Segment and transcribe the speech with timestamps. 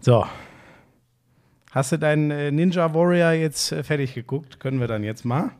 [0.00, 0.26] So.
[1.72, 4.58] Hast du deinen äh, Ninja Warrior jetzt äh, fertig geguckt?
[4.58, 5.50] Können wir dann jetzt mal?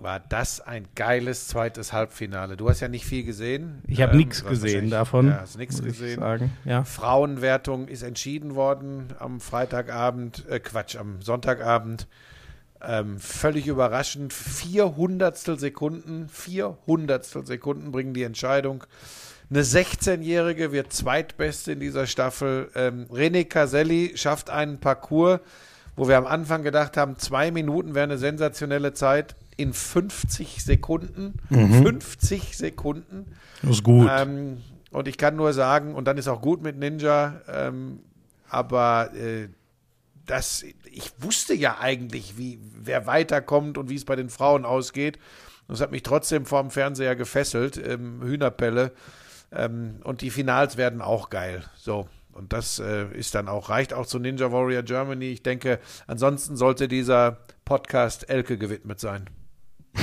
[0.00, 2.56] War das ein geiles zweites Halbfinale?
[2.56, 3.82] Du hast ja nicht viel gesehen.
[3.86, 5.28] Ich habe Ähm, nichts gesehen davon.
[5.28, 6.20] Ja, hast nichts gesehen.
[6.20, 6.52] Sagen.
[6.64, 6.84] Ja.
[6.84, 12.06] Frauenwertung ist entschieden worden am Freitagabend, äh Quatsch, am Sonntagabend.
[12.80, 14.32] Ähm, völlig überraschend.
[14.32, 18.84] Vier Hundertstel Sekunden, vier Hundertstel Sekunden bringen die Entscheidung.
[19.50, 22.70] Eine 16-Jährige wird zweitbeste in dieser Staffel.
[22.74, 25.40] Ähm, René Caselli schafft einen Parcours,
[25.96, 29.36] wo wir am Anfang gedacht haben, zwei Minuten wäre eine sensationelle Zeit.
[29.56, 31.34] In 50 Sekunden.
[31.50, 33.26] 50 Sekunden.
[33.68, 34.08] Ist gut.
[34.08, 34.58] Ähm,
[34.90, 38.00] und ich kann nur sagen, und dann ist auch gut mit Ninja, ähm,
[38.48, 39.48] aber äh,
[40.26, 45.18] das, ich wusste ja eigentlich, wie, wer weiterkommt und wie es bei den Frauen ausgeht.
[45.66, 48.92] Das hat mich trotzdem vorm Fernseher gefesselt, ähm, Hühnerpelle.
[49.52, 51.62] Ähm, und die Finals werden auch geil.
[51.76, 52.08] So.
[52.32, 55.26] Und das äh, ist dann auch, reicht auch zu Ninja Warrior Germany.
[55.26, 59.28] Ich denke, ansonsten sollte dieser Podcast Elke gewidmet sein.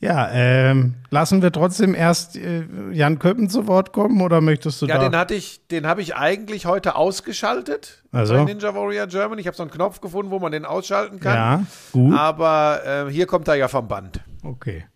[0.00, 4.86] ja, ähm, lassen wir trotzdem erst äh, Jan Köppen zu Wort kommen oder möchtest du
[4.86, 5.02] Ja, da?
[5.08, 8.32] den hatte ich, den habe ich eigentlich heute ausgeschaltet Also?
[8.34, 9.42] bei Ninja Warrior Germany.
[9.42, 11.34] Ich habe so einen Knopf gefunden, wo man den ausschalten kann.
[11.34, 12.14] ja, gut.
[12.16, 14.20] Aber äh, hier kommt er ja vom Band.
[14.42, 14.86] Okay.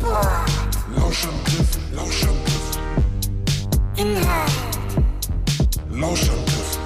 [0.00, 2.78] Lauschangriff, Lauschangriff.
[3.96, 4.52] Inhalt,
[5.90, 6.78] Lauschangriff,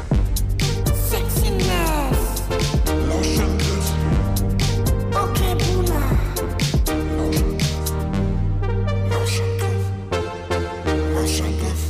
[1.09, 2.43] Sexiness,
[3.09, 3.87] Lauschangriff,
[5.13, 6.07] okay Boomer,
[9.11, 9.85] Lauschangriff.
[11.15, 11.83] Lauschangriff.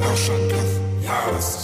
[0.00, 0.72] Lauschangriff.
[1.02, 1.63] Ja, das ist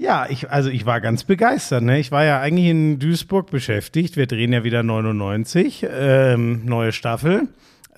[0.00, 1.82] Ja, ich, also ich war ganz begeistert.
[1.82, 1.98] Ne?
[1.98, 4.16] Ich war ja eigentlich in Duisburg beschäftigt.
[4.16, 7.48] Wir drehen ja wieder 99, ähm, neue Staffel.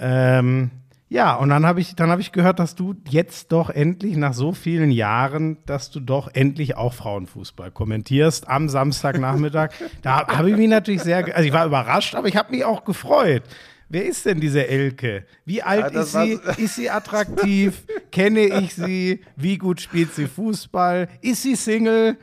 [0.00, 0.73] Ähm,
[1.09, 4.35] ja, und dann habe ich, dann habe ich gehört, dass du jetzt doch endlich nach
[4.35, 9.71] so vielen Jahren, dass du doch endlich auch Frauenfußball kommentierst am Samstagnachmittag.
[10.03, 12.82] da habe ich mich natürlich sehr, also ich war überrascht, aber ich habe mich auch
[12.82, 13.44] gefreut.
[13.93, 15.27] Wer ist denn diese Elke?
[15.44, 16.41] Wie alt das ist sie?
[16.65, 17.85] Ist sie attraktiv?
[18.11, 19.21] Kenne ich sie?
[19.37, 21.11] Wie gut spielt sie Fußball?
[21.21, 22.17] Ist sie Single?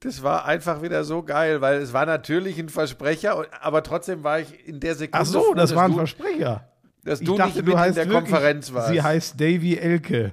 [0.00, 4.40] Das war einfach wieder so geil, weil es war natürlich ein Versprecher, aber trotzdem war
[4.40, 5.18] ich in der Sekunde.
[5.20, 6.66] Ach so, froh, das war ein du, Versprecher.
[7.04, 8.88] Dass Ich du dachte, nicht du mit in heißt der wirklich, Konferenz warst.
[8.88, 10.32] Sie heißt Davy Elke.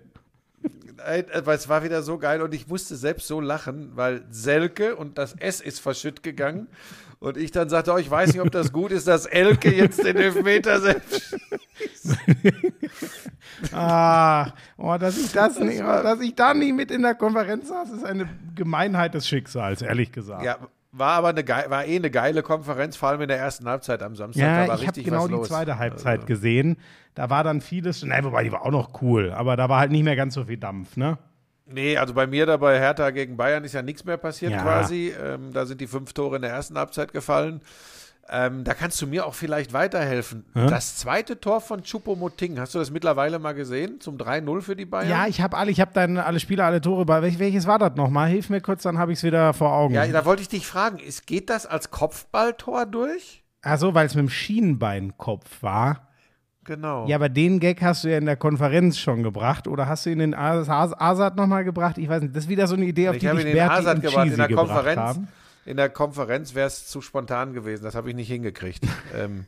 [1.33, 5.17] Aber es war wieder so geil und ich musste selbst so lachen, weil Selke und
[5.17, 6.69] das S ist verschütt gegangen.
[7.25, 10.03] Und ich dann sagte, oh, ich weiß nicht, ob das gut ist, dass Elke jetzt
[10.03, 11.35] den Elfmeter selbst.
[13.71, 17.89] Ah, oh, dass ich das nicht, dass ich da nicht mit in der Konferenz saß,
[17.91, 20.43] ist eine Gemeinheit des Schicksals, ehrlich gesagt.
[20.43, 20.57] Ja,
[20.91, 24.01] war aber eine, gei- war eh eine geile Konferenz, vor allem in der ersten Halbzeit
[24.03, 24.41] am Samstag.
[24.41, 25.47] Ja, da war ich habe genau die los.
[25.47, 26.77] zweite Halbzeit gesehen.
[27.13, 29.91] Da war dann vieles, nein, wobei die war auch noch cool, aber da war halt
[29.91, 31.17] nicht mehr ganz so viel Dampf, ne?
[31.67, 34.61] Nee, also bei mir da bei Hertha gegen Bayern ist ja nichts mehr passiert Ja.
[34.61, 35.13] quasi.
[35.19, 37.61] Ähm, da sind die fünf Tore in der ersten Halbzeit gefallen.
[38.27, 40.45] Ähm, da kannst du mir auch vielleicht weiterhelfen.
[40.55, 43.99] Das zweite Tor von Choupo-Moting, hast du das mittlerweile mal gesehen?
[44.01, 45.09] Zum 3-0 für die Bayern?
[45.11, 47.21] Ja, ich habe alle, ich habe dann alle Spieler, alle Tore bei.
[47.21, 48.29] Welch, welches war das nochmal?
[48.29, 49.93] Hilf mir kurz, dann habe ich es wieder vor Augen.
[49.93, 53.43] Ja, da wollte ich dich fragen, ist, geht das als Kopfballtor durch?
[53.61, 56.04] Ach so, weil es mit dem Schienenbeinkopf war.
[56.65, 57.07] Genau.
[57.07, 60.09] Ja, aber den Gag hast du ja in der Konferenz schon gebracht oder hast du
[60.09, 61.97] ihn in As As Asad nochmal gebracht?
[61.97, 62.35] Ich weiß nicht.
[62.35, 64.37] Das ist wieder so eine Idee, auf ich die in Berti Asad und gebracht, in
[64.37, 64.99] der gebracht Konferenz.
[64.99, 65.27] haben.
[65.65, 68.83] In der Konferenz wäre es zu spontan gewesen, das habe ich nicht hingekriegt.
[69.17, 69.45] ähm,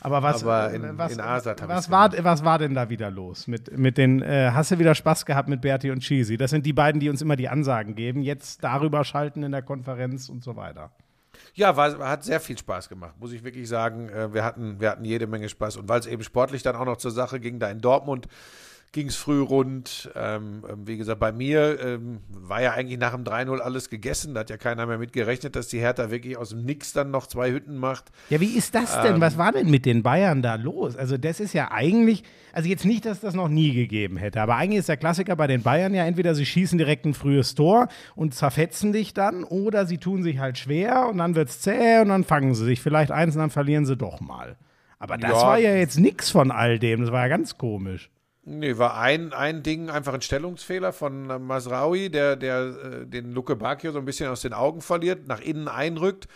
[0.00, 3.10] Aber was, Aber äh, in- was, in Asad was, war, was war denn da wieder
[3.10, 3.46] los?
[3.46, 6.36] Mit, mit den, äh, hast du wieder Spaß gehabt mit Berti und Cheesy?
[6.36, 8.22] Das sind die beiden, die uns immer die Ansagen geben.
[8.22, 10.90] Jetzt darüber schalten in der Konferenz und so weiter.
[11.56, 14.10] Ja, war, hat sehr viel Spaß gemacht, muss ich wirklich sagen.
[14.10, 15.78] Äh, Wir hatten, wir hatten jede Menge Spaß.
[15.78, 18.28] Und weil es eben sportlich dann auch noch zur Sache ging, da in Dortmund
[18.92, 20.10] ging es früh rund.
[20.14, 24.32] Ähm, ähm, wie gesagt, bei mir ähm, war ja eigentlich nach dem 3-0 alles gegessen.
[24.34, 27.10] Da hat ja keiner mehr mit gerechnet, dass die Hertha wirklich aus dem Nix dann
[27.10, 28.06] noch zwei Hütten macht.
[28.30, 29.02] Ja, wie ist das Ähm.
[29.02, 29.20] denn?
[29.20, 30.96] Was war denn mit den Bayern da los?
[30.96, 32.22] Also, das ist ja eigentlich,
[32.52, 35.46] also jetzt nicht, dass das noch nie gegeben hätte, aber eigentlich ist der Klassiker bei
[35.46, 39.84] den Bayern ja entweder sie schießen direkt ein frühes Tor und zerfetzen dich dann oder
[39.84, 43.10] sie tun sich halt schwer und dann wird's zäh und dann fangen sie sich vielleicht
[43.10, 44.56] eins und dann verlieren sie doch mal.
[44.98, 45.46] Aber das Ja.
[45.46, 48.08] war ja jetzt nix von all dem, das war ja ganz komisch.
[48.48, 53.56] Nee, war ein, ein Ding, einfach ein Stellungsfehler von Masraoui, der, der äh, den Luke
[53.56, 56.28] Bacchio so ein bisschen aus den Augen verliert, nach innen einrückt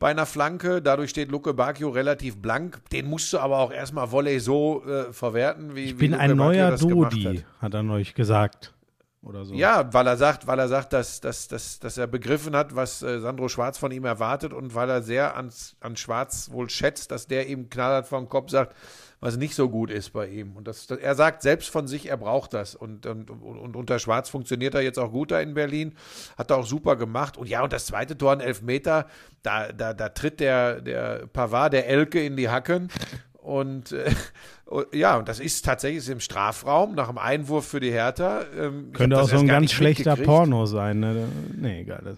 [0.00, 0.82] bei einer Flanke.
[0.82, 2.80] Dadurch steht Luke Bacchio relativ blank.
[2.90, 6.36] Den musst du aber auch erstmal Volley so äh, verwerten, wie Ich bin wie ein
[6.36, 7.62] Bacchio neuer Dodi, hat.
[7.62, 8.74] hat er neulich gesagt.
[9.22, 9.54] Oder so.
[9.54, 13.02] Ja, weil er sagt, weil er sagt, dass, dass, dass, dass er begriffen hat, was
[13.02, 17.12] äh, Sandro Schwarz von ihm erwartet und weil er sehr ans, an Schwarz wohl schätzt,
[17.12, 18.74] dass der ihm knallhart vom Kopf sagt,
[19.22, 20.56] was nicht so gut ist bei ihm.
[20.56, 22.74] Und das, er sagt selbst von sich, er braucht das.
[22.74, 25.94] Und, und, und, unter Schwarz funktioniert er jetzt auch gut da in Berlin.
[26.36, 27.36] Hat er auch super gemacht.
[27.36, 29.06] Und ja, und das zweite Tor, ein Elfmeter,
[29.44, 32.88] da, da, da tritt der, der Pavard, der Elke in die Hacken.
[33.34, 34.10] Und äh,
[34.92, 38.42] ja, und das ist tatsächlich im Strafraum nach dem Einwurf für die Hertha.
[38.58, 40.16] Ähm, Könnte auch so ein ganz schlechter.
[40.16, 40.98] Porno sein.
[40.98, 41.28] Ne?
[41.54, 42.02] Nee, egal.
[42.04, 42.16] Das,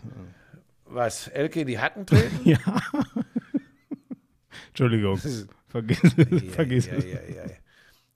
[0.86, 2.40] Was, Elke in die Hacken treten?
[2.48, 2.58] ja.
[4.68, 5.20] Entschuldigung.
[5.74, 5.98] Vergiss,
[6.52, 7.04] vergiss es.
[7.04, 7.50] ja, ja.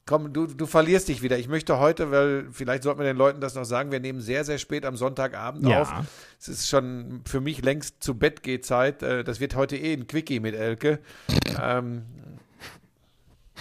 [0.07, 1.37] Komm, du, du verlierst dich wieder.
[1.39, 4.45] Ich möchte heute, weil vielleicht sollten wir den Leuten das noch sagen, wir nehmen sehr,
[4.45, 5.83] sehr spät am Sonntagabend Ja.
[5.83, 5.93] auf.
[6.41, 9.03] Es ist schon für mich längst zu Bett geht Zeit.
[9.03, 11.01] Äh, Das wird heute eh ein Quickie mit Elke.
[11.63, 12.03] ähm,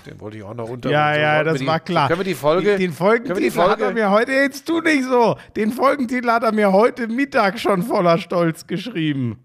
[0.06, 0.90] den wollte ich auch noch unter.
[0.90, 2.08] Ja, so ja, sollten wir das die, war klar.
[2.08, 2.78] Können wir die Folge.
[2.78, 5.72] Den können wir die Folgentitel hat er Folge mir heute, jetzt tu nicht so, den
[5.74, 9.40] Folgentitel hat er mir heute Mittag schon voller Stolz geschrieben.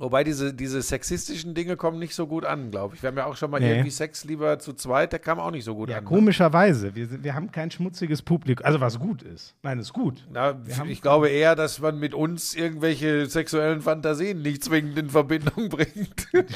[0.00, 3.02] Wobei diese, diese sexistischen Dinge kommen nicht so gut an, glaube ich.
[3.02, 3.70] Wir haben ja auch schon mal Nee.
[3.70, 6.04] irgendwie Sex lieber zu zweit, der kam auch nicht so gut Ja, an.
[6.04, 6.08] ne?
[6.08, 6.94] komischerweise.
[6.94, 8.64] Wir, sind- wir haben kein schmutziges Publikum.
[8.64, 9.54] Also was gut ist.
[9.62, 10.26] Nein, ist gut.
[10.32, 10.58] Na,
[10.88, 16.28] ich glaube eher, dass man mit uns irgendwelche sexuellen Fantasien nicht zwingend in Verbindung bringt.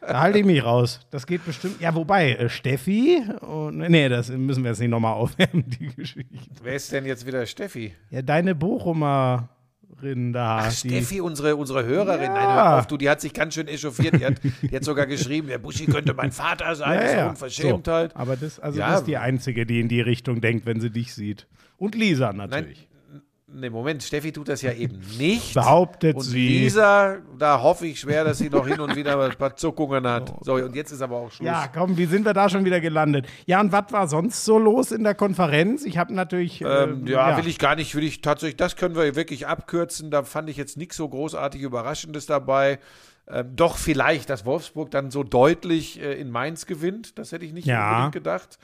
[0.00, 1.00] Da halte ich mich raus.
[1.10, 1.82] Das geht bestimmt.
[1.82, 6.34] Ja, wobei, äh, Steffi, und, nee, das müssen wir jetzt nicht nochmal aufwärmen, die Geschichte.
[6.62, 7.94] Wer ist denn jetzt wieder Steffi?
[8.10, 9.48] Ja, deine Bochumerin
[10.32, 10.58] da.
[10.62, 12.22] Ach, Steffi, unsere, unsere Hörerin.
[12.22, 12.34] Ja.
[12.34, 14.18] Nein, hör auf, du, die hat sich ganz schön echauffiert.
[14.20, 16.94] Die hat, die hat sogar geschrieben, der Buschi könnte mein Vater sein.
[16.94, 17.18] Ja, ist ja.
[17.20, 18.12] eine Unverschämtheit.
[18.12, 18.90] So, aber das, also Ja.
[18.90, 21.46] das ist die Einzige, die in die Richtung denkt, wenn sie dich sieht.
[21.76, 22.88] Und Lisa natürlich.
[23.50, 25.54] Nee, Moment, Steffi tut das ja eben nicht.
[25.54, 26.46] Behauptet und sie.
[26.48, 30.34] Lisa, da hoffe ich schwer, dass sie noch hin und wieder ein paar Zuckungen hat.
[30.44, 31.46] So, und jetzt ist aber auch Schluss.
[31.46, 33.26] Ja, komm, wie sind wir da schon wieder gelandet?
[33.46, 35.84] Ja, und was war sonst so los in der Konferenz?
[35.84, 36.60] Ich habe natürlich.
[36.60, 40.10] Ähm, äh, ja, will ich gar nicht, will ich tatsächlich, das können wir wirklich abkürzen.
[40.10, 42.78] Da fand ich jetzt nichts so großartig Überraschendes dabei.
[43.26, 47.18] Ähm, doch vielleicht, dass Wolfsburg dann so deutlich äh, in Mainz gewinnt.
[47.18, 47.90] Das hätte ich nicht Ja.
[47.90, 48.58] unbedingt gedacht.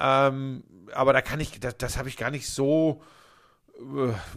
[0.00, 0.62] Ähm,
[0.94, 3.02] aber da kann ich, das, das habe ich gar nicht so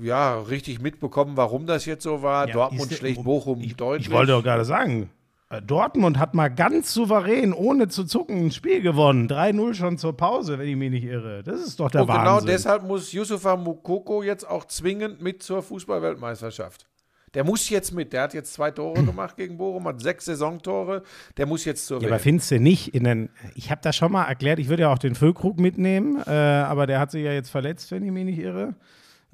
[0.01, 2.47] ja, richtig mitbekommen, warum das jetzt so war.
[2.47, 4.07] Ja, Dortmund schlägt Bochum ich, deutlich.
[4.07, 5.09] Ich wollte doch gerade sagen.
[5.49, 9.27] äh, Dortmund hat mal ganz souverän, ohne zu zucken, ein Spiel gewonnen.
[9.27, 11.43] 3-0 schon zur Pause, wenn ich mich nicht irre.
[11.43, 12.47] Das ist doch der und genau Wahnsinn.
[12.47, 16.87] deshalb muss Yusufa Mukoko jetzt auch zwingend mit zur Fußballweltmeisterschaft.
[17.35, 18.13] Der muss jetzt mit.
[18.13, 21.03] Der hat jetzt zwei Tore gemacht gegen Bochum, hat sechs Saisontore.
[21.37, 23.29] Der muss jetzt zur Ja, aber findest du nicht in den.
[23.55, 26.87] Ich habe das schon mal erklärt, ich würde ja auch den Füllkrug mitnehmen, äh, aber
[26.87, 28.75] der hat sich ja jetzt verletzt, wenn ich mich nicht irre.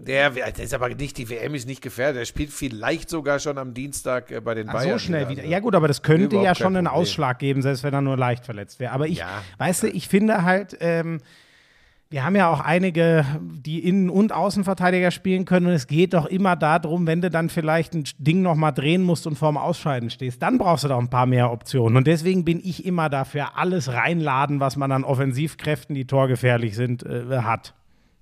[0.05, 2.21] Der, der ist aber nicht, die WM ist nicht gefährdet.
[2.21, 4.91] Der spielt vielleicht sogar schon am Dienstag äh, bei den Ach, Bayern.
[4.91, 5.41] so schnell wieder.
[5.41, 5.51] Also.
[5.51, 6.87] Ja gut, aber das könnte ja schon einen.
[6.87, 8.91] Ausschlag geben, selbst wenn er nur leicht verletzt wäre.
[8.91, 9.27] Aber ich, Ja.
[9.59, 11.19] weißt du, ich finde halt, ähm,
[12.09, 16.25] wir haben ja auch einige, die Innen- und Außenverteidiger spielen können und es geht doch
[16.25, 20.41] immer darum, wenn du dann vielleicht ein Ding nochmal drehen musst und vorm Ausscheiden stehst,
[20.41, 21.95] dann brauchst du doch ein paar mehr Optionen.
[21.95, 27.03] Und deswegen bin ich immer dafür, alles reinladen, was man an Offensivkräften, die torgefährlich sind,
[27.03, 27.75] äh, hat.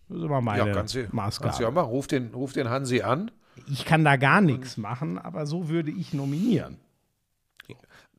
[0.10, 1.44] Das ist immer meine Ja, kannst du, Maßgabe.
[1.48, 1.82] kannst du ja mal.
[1.82, 3.32] Ruf den, ruf den Hansi an.
[3.68, 6.78] Ich kann da gar nichts machen, aber so würde ich nominieren.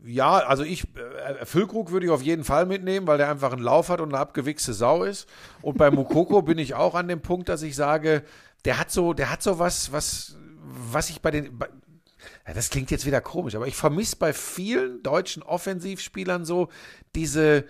[0.02, 3.62] Ja, also ich, äh, Füllkrug würde ich auf jeden Fall mitnehmen, weil der einfach einen
[3.62, 5.28] Lauf hat und eine abgewichste Sau ist.
[5.60, 8.22] Und bei Mukoko bin ich auch an dem Punkt, dass ich sage,
[8.64, 11.68] der hat so, der hat so was, was, was ich bei den, bei,
[12.46, 16.68] ja, das klingt jetzt wieder komisch, aber ich vermisse bei vielen deutschen Offensivspielern so
[17.14, 17.66] diese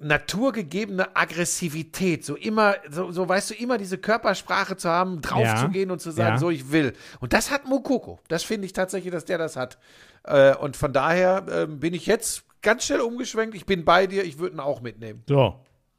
[0.00, 6.00] naturgegebene Aggressivität, so immer, so, so weißt du, immer diese Körpersprache zu haben, draufzugehen und
[6.00, 6.38] zu sagen, ja.
[6.38, 6.94] so ich will.
[7.20, 8.18] Und das hat Mukoko.
[8.28, 9.78] Das finde ich tatsächlich, dass der das hat.
[10.24, 13.54] Äh, und von daher ähm, bin ich jetzt ganz schnell umgeschwenkt.
[13.54, 15.22] Ich bin bei dir, ich würde ihn auch mitnehmen.
[15.28, 15.54] So.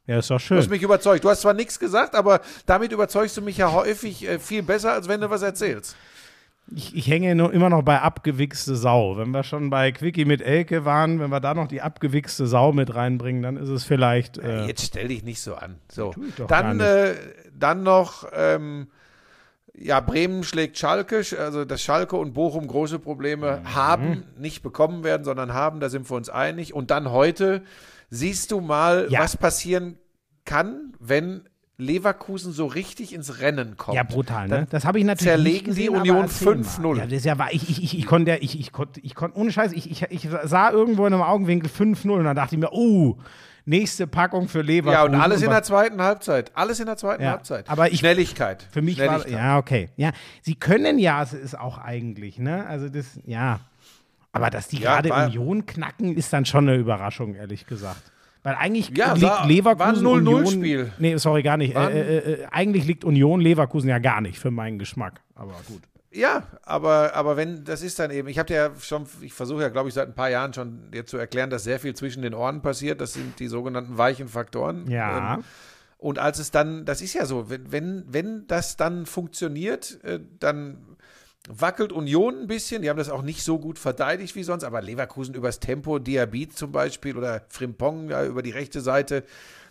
[0.06, 0.58] Ja, ist doch Du schön.
[0.58, 1.22] hast mich überzeugt.
[1.24, 4.92] Du hast zwar nichts gesagt, aber damit überzeugst du mich ja häufig äh, viel besser,
[4.92, 5.96] als wenn du was erzählst.
[6.74, 9.16] Ich, ich hänge nur immer noch bei abgewichste Sau.
[9.16, 12.72] Wenn wir schon bei Quickie mit Elke waren, wenn wir da noch die abgewichste Sau
[12.72, 14.38] mit reinbringen, dann ist es vielleicht.
[14.38, 15.76] Äh, Jetzt stell dich nicht so an.
[15.90, 16.14] So.
[16.48, 17.14] Dann, äh,
[17.58, 18.88] dann noch, ähm,
[19.74, 23.74] ja, Bremen schlägt Schalke, also dass Schalke und Bochum große Probleme Mhm.
[23.74, 26.74] haben, nicht bekommen werden, sondern haben, da sind wir uns einig.
[26.74, 27.62] Und dann heute
[28.10, 29.20] siehst du mal, Ja.
[29.20, 29.98] was passieren
[30.44, 31.48] kann, wenn
[31.82, 33.96] Leverkusen so richtig ins Rennen kommt.
[33.96, 34.66] ja, brutal, ne?
[34.70, 36.62] Das habe ich natürlich zerlegen nicht gesehen, die Union aber erzähl mal.
[36.64, 36.96] 5-0.
[36.98, 37.48] Ja, das ist ja wahr.
[37.52, 40.02] Ich, ich, ich, ich konnte, ja- ich, ich konnte, ich konnte, ohne Scheiß, ich, ich,
[40.10, 43.18] ich sah irgendwo in einem Augenwinkel 5-0 und dann dachte ich mir, oh,
[43.64, 44.92] nächste Packung für Leverkusen.
[44.92, 46.50] Ja, und alles in der zweiten Halbzeit.
[46.54, 47.68] Alles in der zweiten Ja, Halbzeit.
[47.68, 48.66] aber ich- Schnelligkeit.
[48.70, 49.32] Für mich war, Schnelligkeit.
[49.32, 49.88] ja, okay.
[49.96, 50.10] Ja,
[50.40, 52.66] sie können ja, es ist auch eigentlich, ne?
[52.66, 53.60] Also das, ja.
[54.32, 58.11] Aber dass die Ja, gerade war- Union knacken, ist dann schon eine Überraschung, ehrlich gesagt.
[58.44, 60.92] Weil eigentlich Ja, liegt war- war ein Leverkusen 0-0 Union, Spiel.
[60.98, 61.74] Nee, sorry, gar nicht.
[61.74, 65.20] War ein- Äh, äh, äh, eigentlich liegt Union Leverkusen ja gar nicht für meinen Geschmack.
[65.34, 65.82] Aber gut.
[66.10, 69.68] Ja, aber, aber wenn, das ist dann eben, ich habe ja schon, ich versuche ja,
[69.70, 72.34] glaube ich, seit ein paar Jahren schon dir zu erklären, dass sehr viel zwischen den
[72.34, 73.00] Ohren passiert.
[73.00, 74.90] Das sind die sogenannten weichen Faktoren.
[74.90, 75.36] Ja.
[75.36, 75.44] Ähm,
[75.96, 80.18] und als es dann, das ist ja so, wenn, wenn, wenn das dann funktioniert, äh,
[80.40, 80.78] dann
[81.48, 82.82] wackelt Union ein bisschen.
[82.82, 86.48] Die haben das auch nicht so gut verteidigt wie sonst, aber Leverkusen übers Tempo, Diaby
[86.48, 89.24] zum Beispiel oder Frimpong ja, über die rechte Seite,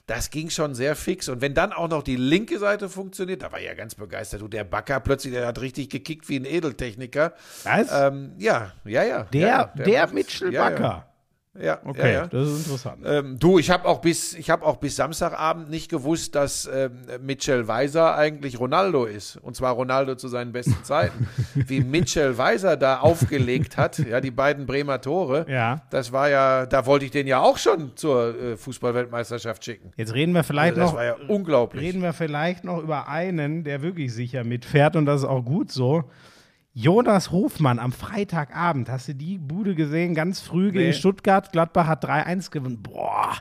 [0.07, 1.29] das ging schon sehr fix.
[1.29, 4.41] Und wenn dann auch noch die linke Seite funktioniert, da war ich ja ganz begeistert.
[4.41, 7.33] Du, der Backer plötzlich, der hat richtig gekickt wie ein Edeltechniker.
[7.63, 7.87] Was?
[7.91, 9.23] Ähm, ja, ja, ja.
[9.23, 10.13] der ja, der, macht's.
[10.13, 10.81] Mitchell Backer.
[10.81, 11.10] Ja, ja,
[11.53, 12.27] Okay, ja, ja.
[12.27, 13.01] das ist interessant.
[13.05, 17.01] Ähm, du, ich habe auch bis ich habe auch bis Samstagabend nicht gewusst, dass ähm,
[17.21, 21.27] Mitchell Weiser eigentlich Ronaldo ist und zwar Ronaldo zu seinen besten Zeiten.
[21.53, 25.45] Wie Mitchell Weiser da aufgelegt hat, ja die beiden Bremer Tore.
[25.49, 25.81] Ja.
[25.89, 29.91] Das war ja, da wollte ich den ja auch schon zur äh, Fußballweltmeisterschaft schicken.
[29.97, 30.97] Jetzt reden wir vielleicht Also das noch.
[30.97, 31.83] war ja unglaublich.
[31.83, 35.69] reden wir vielleicht noch über einen, der wirklich sicher mitfährt und das ist auch gut
[35.69, 36.05] so.
[36.73, 40.15] Jonas Hofmann am Freitagabend, hast du die Bude gesehen?
[40.15, 40.93] Ganz früh gegen Nee.
[40.93, 41.51] Stuttgart.
[41.51, 42.81] Gladbach hat 3-1 gewonnen.
[42.81, 43.35] Boah,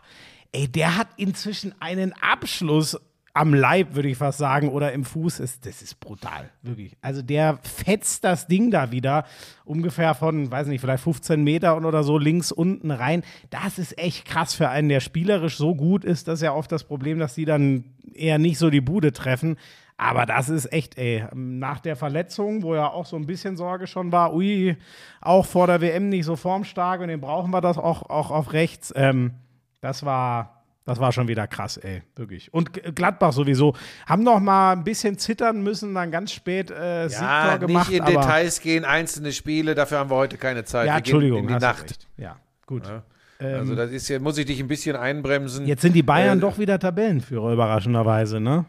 [0.52, 2.99] ey, der hat inzwischen einen Abschluss
[3.32, 5.38] am Leib, würde ich fast sagen, oder im Fuß.
[5.38, 6.96] Ist, das ist brutal, wirklich.
[7.00, 9.25] Also der fetzt das Ding da wieder
[9.64, 13.22] ungefähr von, weiß nicht, vielleicht 15 Metern oder so links unten rein.
[13.50, 16.26] Das ist echt krass für einen, der spielerisch so gut ist.
[16.26, 19.56] Das ist ja oft das Problem, dass die dann eher nicht so die Bude treffen.
[20.02, 23.87] Aber das ist echt, ey, nach der Verletzung, wo ja auch so ein bisschen Sorge
[23.87, 24.75] schon war, ui,
[25.21, 28.54] auch vor der WM nicht so formstark und den brauchen wir das auch, auch auf
[28.54, 28.95] rechts.
[28.97, 29.33] Ähm,
[29.83, 32.52] das war, das war schon wieder krass, ey, wirklich.
[32.54, 33.75] Und Gladbach sowieso
[34.07, 37.90] haben noch mal ein bisschen zittern müssen, dann ganz spät äh, Ja, gemacht.
[37.90, 40.87] nicht in Details gehen, einzelne Spiele, dafür haben wir heute keine Zeit.
[40.87, 42.09] Ja, wir Entschuldigung, in die Nacht.
[42.16, 42.85] Ja, gut.
[43.38, 45.66] Also das ist ja, muss ich dich ein bisschen einbremsen.
[45.66, 48.64] Jetzt sind die Bayern Äh, doch wieder Tabellenführer, überraschenderweise, ne?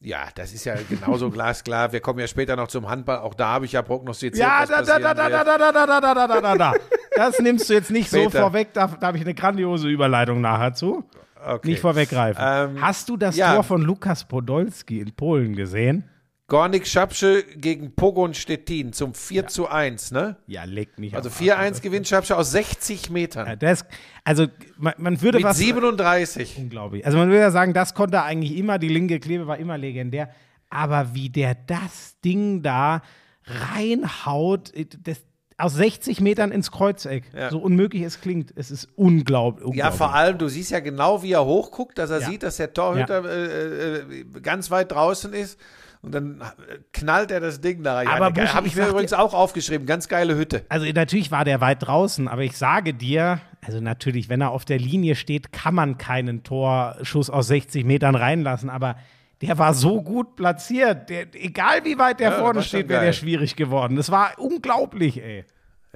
[0.00, 1.92] Ja, das ist ja genauso glasklar.
[1.92, 3.18] Wir kommen ja später noch zum Handball.
[3.18, 5.46] Auch da habe ich ja prognostiziert, Ja, da, da, da, da, da, wird.
[5.46, 6.72] da, da, da, da, da, da, da.
[7.16, 8.40] Das nimmst du jetzt nicht so Später.
[8.42, 8.72] vorweg.
[8.72, 11.04] Da, da habe ich eine grandiose Überleitung nachher zu.
[11.44, 11.68] Okay.
[11.70, 12.42] Nicht vorweggreifen.
[12.44, 13.54] Ähm, Hast du das ja.
[13.54, 16.04] Tor von Lukas Podolski in Polen gesehen?
[16.48, 20.36] Gornik Schapsche gegen Pogon Stettin zum 4 zu 1, ne?
[20.46, 23.46] Ja, leg mich Also am 4-1 gewinnt Schapsche aus 60 Metern.
[23.46, 23.84] Ja, das,
[24.24, 24.46] also
[24.78, 26.56] man, man würde mit was 37.
[26.56, 27.04] unglaublich.
[27.04, 29.76] Also man würde ja sagen, das konnte er eigentlich immer, die linke Klebe war immer
[29.76, 30.30] legendär.
[30.70, 33.02] Aber wie der das Ding da
[33.44, 35.18] reinhaut, das,
[35.58, 37.24] aus 60 Metern ins Kreuzeck.
[37.36, 37.50] Ja.
[37.50, 38.52] So unmöglich es klingt.
[38.56, 39.64] Es ist unglaublich.
[39.64, 39.98] Ja, unglaublich.
[39.98, 42.30] vor allem, du siehst ja genau, wie er hochguckt, dass er Ja.
[42.30, 45.58] sieht, dass der Torhüter äh, äh, ganz weit draußen ist.
[46.00, 48.08] Und dann äh, knallt er das Ding da rein.
[48.08, 49.86] Aber Buschi, habe ich ich mir übrigens auch aufgeschrieben.
[49.86, 50.64] Ganz geile Hütte.
[50.68, 54.64] Also natürlich war der weit draußen, aber ich sage dir, also natürlich, wenn er auf
[54.64, 58.96] der Linie steht, kann man keinen Torschuss aus 60 Metern reinlassen, aber
[59.40, 61.10] der war so gut platziert.
[61.10, 63.96] Der, egal wie weit der Ja, vorne steht, wäre der schwierig geworden.
[63.96, 65.44] Das war unglaublich, ey.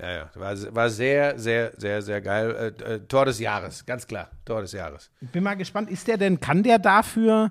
[0.01, 0.31] Ja, ja.
[0.35, 2.75] War, war sehr, sehr, sehr, sehr geil.
[2.81, 3.85] Äh, äh, Tor des Jahres.
[3.85, 4.31] Ganz klar.
[4.45, 5.11] Tor des Jahres.
[5.21, 7.51] Ich bin mal gespannt, ist der denn, kann der dafür,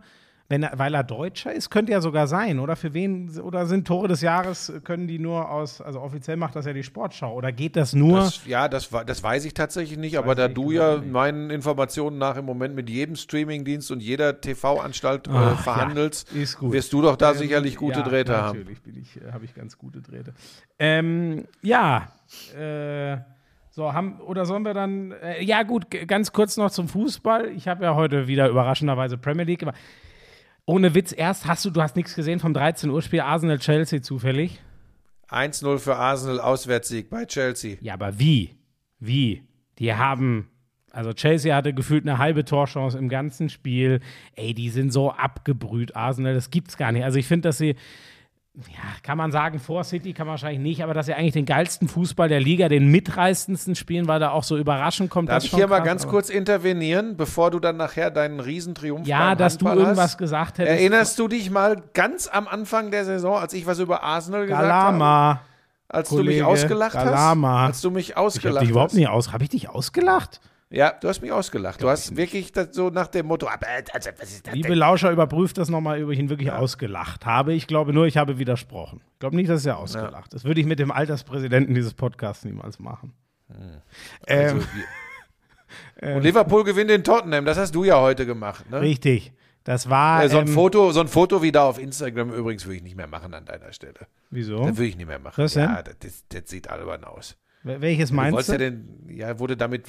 [0.52, 3.88] wenn er, weil er Deutscher ist, könnte ja sogar sein, oder für wen, oder sind
[3.88, 7.54] Tore des Jahres, können die nur aus, also offiziell macht das ja die Sportschau, oder
[7.54, 8.20] geht das nur?
[8.20, 11.10] Das, ja, das, das weiß ich tatsächlich nicht, aber da du ja nicht.
[11.10, 16.92] meinen Informationen nach im Moment mit jedem Streamingdienst und jeder TV-Anstalt äh, verhandelst, ja, wirst
[16.92, 18.60] du doch da Ähm, sicherlich gute ja, Drähte haben.
[18.60, 20.34] Natürlich bin ich, äh, habe ich ganz gute Drähte.
[20.78, 22.10] Ähm, ja,
[22.60, 23.18] äh,
[23.70, 25.14] so haben oder sollen wir dann?
[25.14, 27.48] Äh, ja gut, ganz kurz noch zum Fußball.
[27.52, 29.78] Ich habe ja heute wieder überraschenderweise Premier League gemacht.
[30.72, 34.02] Ohne Witz, erst hast du, du hast nichts gesehen vom 13 Uhr Spiel Arsenal Chelsea
[34.02, 34.62] zufällig.
[35.28, 37.76] 1-0 für Arsenal, Auswärtssieg bei Chelsea.
[37.82, 38.56] Ja, aber wie?
[38.98, 39.44] Wie?
[39.80, 40.48] Die haben,
[40.92, 44.00] also Chelsea hatte gefühlt eine halbe Torchance im ganzen Spiel.
[44.38, 47.04] Ey, die sind so abgebrüht, Arsenal, das gibt's gar nicht.
[47.04, 47.76] Also ich finde, dass sie,
[48.54, 51.46] ja, kann man sagen, vor City kann man wahrscheinlich nicht, aber dass sie eigentlich den
[51.46, 55.30] geilsten Fußball der Liga, den mitreißendsten spielen, weil da auch so überraschend kommt.
[55.30, 59.08] Darf das ich schon hier mal ganz kurz intervenieren, bevor du dann nachher deinen Riesentriumph
[59.08, 60.18] Ja, beim dass du Handball irgendwas hast?
[60.18, 60.78] gesagt hättest.
[60.80, 64.62] Erinnerst du dich mal ganz am Anfang der Saison, als ich was über Arsenal gesagt
[64.64, 64.98] habe?
[64.98, 65.42] Galama.
[65.88, 67.60] Als du Kollege, mich ausgelacht Galama.
[67.62, 67.68] hast?
[67.68, 69.32] Als du mich Ich habe ausgelacht dich überhaupt nicht aus.
[69.32, 70.42] Habe ich dich ausgelacht?
[70.72, 71.82] Ja, du hast mich ausgelacht.
[71.84, 74.78] Du hast wirklich so nach dem Motto, aber, also, was ist das Liebe denn?
[74.78, 77.54] Lauscher, überprüft das nochmal, ob ich ihn wirklich ausgelacht habe.
[77.54, 79.02] Ich glaube nur, ich habe widersprochen.
[79.14, 80.34] Ich glaube nicht, dass er ausgelacht.
[80.34, 83.14] Das würde ich mit dem Alterspräsidenten dieses Podcasts niemals machen.
[84.28, 84.64] Also, Ähm,
[86.00, 88.70] wir- und Liverpool gewinnt in Tottenham, das hast du ja heute gemacht.
[88.70, 88.80] Ne?
[88.82, 89.34] richtig.
[89.64, 90.24] Das war.
[90.24, 92.84] Äh, so, ein ähm, Foto, so ein Foto wie da auf Instagram übrigens würde ich
[92.84, 94.08] nicht mehr machen an deiner Stelle.
[94.32, 94.58] Wieso?
[94.66, 95.44] Das würde ich nicht mehr machen.
[95.44, 95.64] Was denn?
[95.64, 97.38] Ja, das, das sieht albern aus.
[97.64, 98.54] Wel- Welches Du meinst wolltest du?
[98.54, 99.86] ja denn, ja, wurde damit,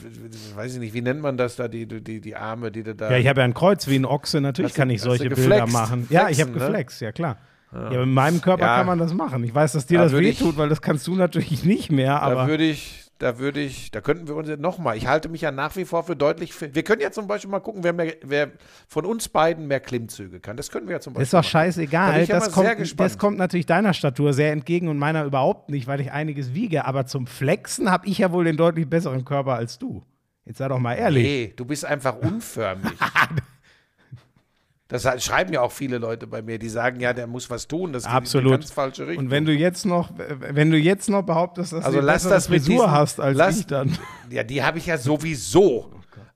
[0.56, 3.10] weiß ich nicht, wie nennt man das da, die, die, die Arme, die du da.
[3.10, 4.40] Ja, ich habe ja ein Kreuz wie ein Ochse.
[4.40, 6.06] Natürlich Hast du- kann ich du solche Bilder machen.
[6.10, 6.58] Ja, ich habe Flexen, ne?
[6.58, 7.36] geflext, ja klar.
[7.72, 8.76] Ja, mit meinem Körper Ja.
[8.76, 9.42] kann man das machen.
[9.44, 11.90] Ich weiß, dass dir Da das würde ich- wehtut, weil das kannst du natürlich nicht
[11.90, 12.12] mehr.
[12.14, 15.28] da Aber würde ich, da würde ich, da könnten wir uns jetzt nochmal, ich halte
[15.28, 17.92] mich ja nach wie vor für deutlich, wir können ja zum Beispiel mal gucken, wer,
[17.92, 18.50] mehr, wer
[18.88, 20.56] von uns beiden mehr Klimmzüge kann.
[20.56, 21.38] Das können wir ja zum Beispiel ist doch.
[21.38, 22.20] Da scheißegal.
[22.20, 23.10] ich ja Das kommt, gespannt.
[23.10, 26.84] das kommt natürlich deiner Statur sehr entgegen und meiner überhaupt nicht, weil ich einiges wiege.
[26.84, 30.02] Aber zum Flexen habe ich ja wohl den deutlich besseren Körper als du.
[30.44, 31.22] Jetzt sei doch mal ehrlich.
[31.22, 32.90] Nee, du bist einfach unförmig.
[34.92, 37.92] Das schreiben ja auch viele Leute bei mir, die sagen, ja, der muss was tun,
[37.92, 38.46] das geht in Absolut.
[38.52, 39.24] die ganz falsche Richtung.
[39.24, 42.22] Und wenn du jetzt noch, wenn du jetzt noch behauptest, dass Also du eine lass
[42.28, 43.96] das mit Frisur diesen- hast als lass- ich dann.
[44.30, 45.90] ja, die habe ich ja sowieso.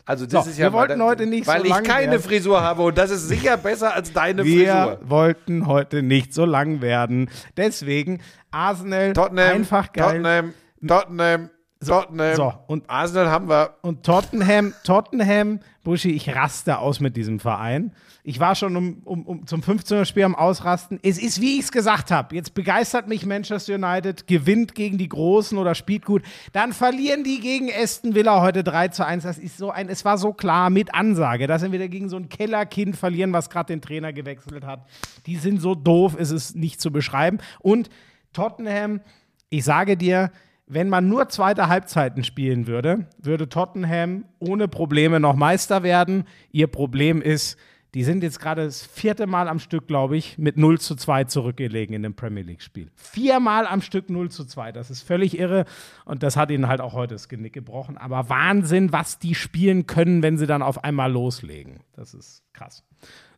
[0.08, 1.82] Also das So, ist ja wir mal wollten das- heute nicht weil so ich lang
[1.84, 2.22] keine werden.
[2.22, 5.00] Frisur habe und das ist sicher besser als deine Wir Frisur.
[5.10, 7.28] wollten heute nicht so lang werden.
[7.56, 8.20] Deswegen
[8.52, 10.22] Arsenal Tottenham, einfach geil.
[10.22, 10.54] Tottenham,
[10.86, 11.50] Tottenham,
[11.84, 12.36] Tottenham.
[12.36, 13.74] so, und- Arsenal haben wir.
[13.82, 17.92] Und Tottenham, Tottenham, Buschi, ich raste aus mit diesem Verein.
[18.28, 20.98] Ich war schon um, um, um zum 15er Spiel am Ausrasten.
[21.04, 22.34] Es ist, wie ich es gesagt habe.
[22.34, 26.24] Jetzt begeistert mich Manchester United, gewinnt gegen die Großen oder spielt gut.
[26.52, 29.22] Dann verlieren die gegen Aston Villa heute 3 zu 1.
[29.22, 32.16] Das ist so ein, es war so klar mit Ansage, dass sie wieder gegen so
[32.16, 34.88] ein Kellerkind verlieren, was gerade den Trainer gewechselt hat.
[35.26, 37.38] Die sind so doof, es ist nicht zu beschreiben.
[37.60, 37.90] Und
[38.32, 39.02] Tottenham,
[39.50, 40.32] ich sage dir,
[40.66, 46.24] wenn man nur zweite Halbzeiten spielen würde, würde Tottenham ohne Probleme noch Meister werden.
[46.50, 47.56] Ihr Problem ist,
[47.94, 51.24] die sind jetzt gerade das vierte Mal am Stück, glaube ich, mit 0 zu 2
[51.24, 52.90] zurückgelegen in dem Premier League-Spiel.
[52.94, 54.72] Viermal am Stück 0 zu 2.
[54.72, 55.64] Das ist völlig irre.
[56.04, 57.96] Und das hat ihnen halt auch heute das Genick gebrochen.
[57.96, 61.80] Aber Wahnsinn, was die spielen können, wenn sie dann auf einmal loslegen.
[61.94, 62.84] Das ist krass.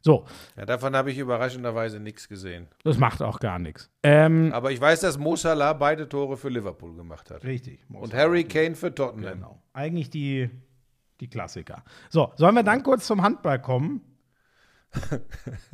[0.00, 0.24] So,
[0.56, 2.68] Ja, davon habe ich überraschenderweise nichts gesehen.
[2.84, 3.90] das macht auch gar nichts.
[4.02, 7.44] Ähm, Aber ich weiß, dass Mo Salah beide Tore für Liverpool gemacht hat.
[7.44, 7.80] richtig.
[7.92, 9.34] Und Harry Kane für Tottenham.
[9.34, 9.62] Genau.
[9.72, 10.50] Eigentlich die,
[11.20, 11.82] die Klassiker.
[12.10, 14.00] So, sollen wir dann kurz zum Handball kommen?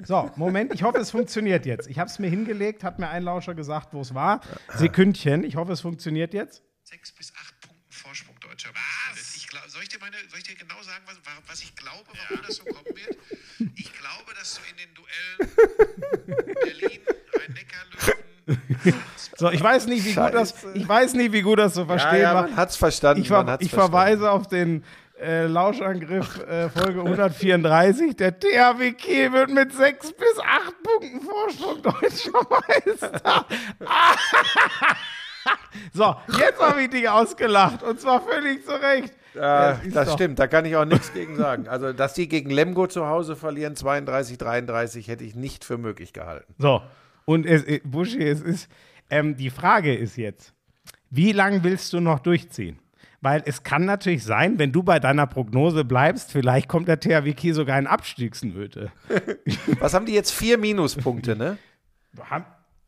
[0.04, 1.88] So, Moment, ich hoffe, es funktioniert jetzt.
[1.88, 4.40] Ich habe es mir hingelegt, hat mir ein Lauscher gesagt, wo es war.
[4.74, 6.62] Sekündchen, ich hoffe, es funktioniert jetzt.
[6.84, 9.36] sechs bis acht Punkten Vorsprung deutscher Was?
[9.36, 11.74] Ich glaub, soll, ich dir meine, soll ich dir genau sagen, was, wa- was ich
[11.76, 13.16] glaube, warum das so kommen wird?
[13.76, 17.00] Ich glaube, dass so in den Duellen Berlin,
[17.38, 19.00] Rhein-Neckar-Löwen,
[19.36, 21.86] So, ich weiß nicht, wie gut das, ich weiß nicht, wie gut das zu Ja,
[21.86, 22.42] verstehen ja, war.
[22.48, 23.22] man hat's verstanden.
[23.22, 23.92] Ich, ver man hat's ich verstanden.
[23.92, 24.84] verweise auf den
[25.24, 28.16] äh, Lauschangriff äh, Folge 134.
[28.16, 33.46] Der THW Kiel wird mit sechs bis acht Punkten Vorsprung deutscher Meister.
[35.92, 39.12] So, jetzt habe ich dich ausgelacht und zwar völlig zu Recht.
[39.84, 41.68] Ist das doch- stimmt, da kann ich auch nichts gegen sagen.
[41.68, 46.12] Also, dass die gegen Lemgo zu Hause verlieren, 32, 33, hätte ich nicht für möglich
[46.14, 46.54] gehalten.
[46.58, 46.80] So,
[47.26, 48.70] und es, äh, Buschi, es ist,
[49.10, 50.54] ähm, die Frage ist jetzt,
[51.10, 52.78] wie lange willst du noch durchziehen?
[53.24, 57.32] Weil es kann natürlich sein, wenn du bei deiner Prognose bleibst, vielleicht kommt der THW
[57.32, 58.92] Kiel sogar in Abstiegsnöte.
[59.80, 60.30] Was haben die jetzt?
[60.30, 61.56] Vier Minuspunkte, ne?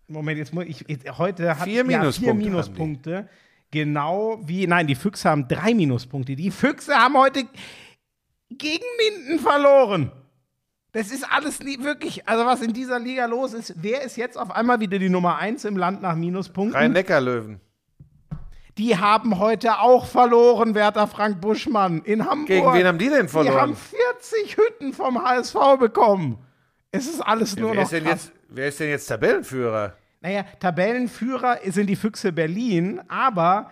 [0.09, 2.35] Moment, jetzt muss ich, jetzt, heute hat Vier ja, Minuspunkte vier.
[2.35, 3.29] Minuspunkte.
[3.71, 6.37] Genau wie, nein, die Füchse haben drei Minuspunkte.
[6.37, 7.45] Die Füchse haben heute
[8.51, 10.13] gegen Minden verloren.
[10.93, 13.73] Das ist alles nie, wirklich, also was in dieser Liga los ist.
[13.79, 16.79] Wer ist jetzt auf einmal wieder die Nummer eins im Land nach Minuspunkten?
[16.79, 17.59] Rhein-Neckar-Löwen.
[18.79, 22.47] Die haben heute auch verloren, Werter Frank Buschmann, in Hamburg.
[22.47, 23.77] Gegen wen haben die denn Die haben verloren?
[23.77, 26.39] 40 Hütten vom HSV bekommen.
[26.91, 29.95] Es ist alles nur wer, noch ist jetzt, wer ist denn jetzt Tabellenführer?
[30.21, 33.71] Naja, Tabellenführer sind die Füchse Berlin, aber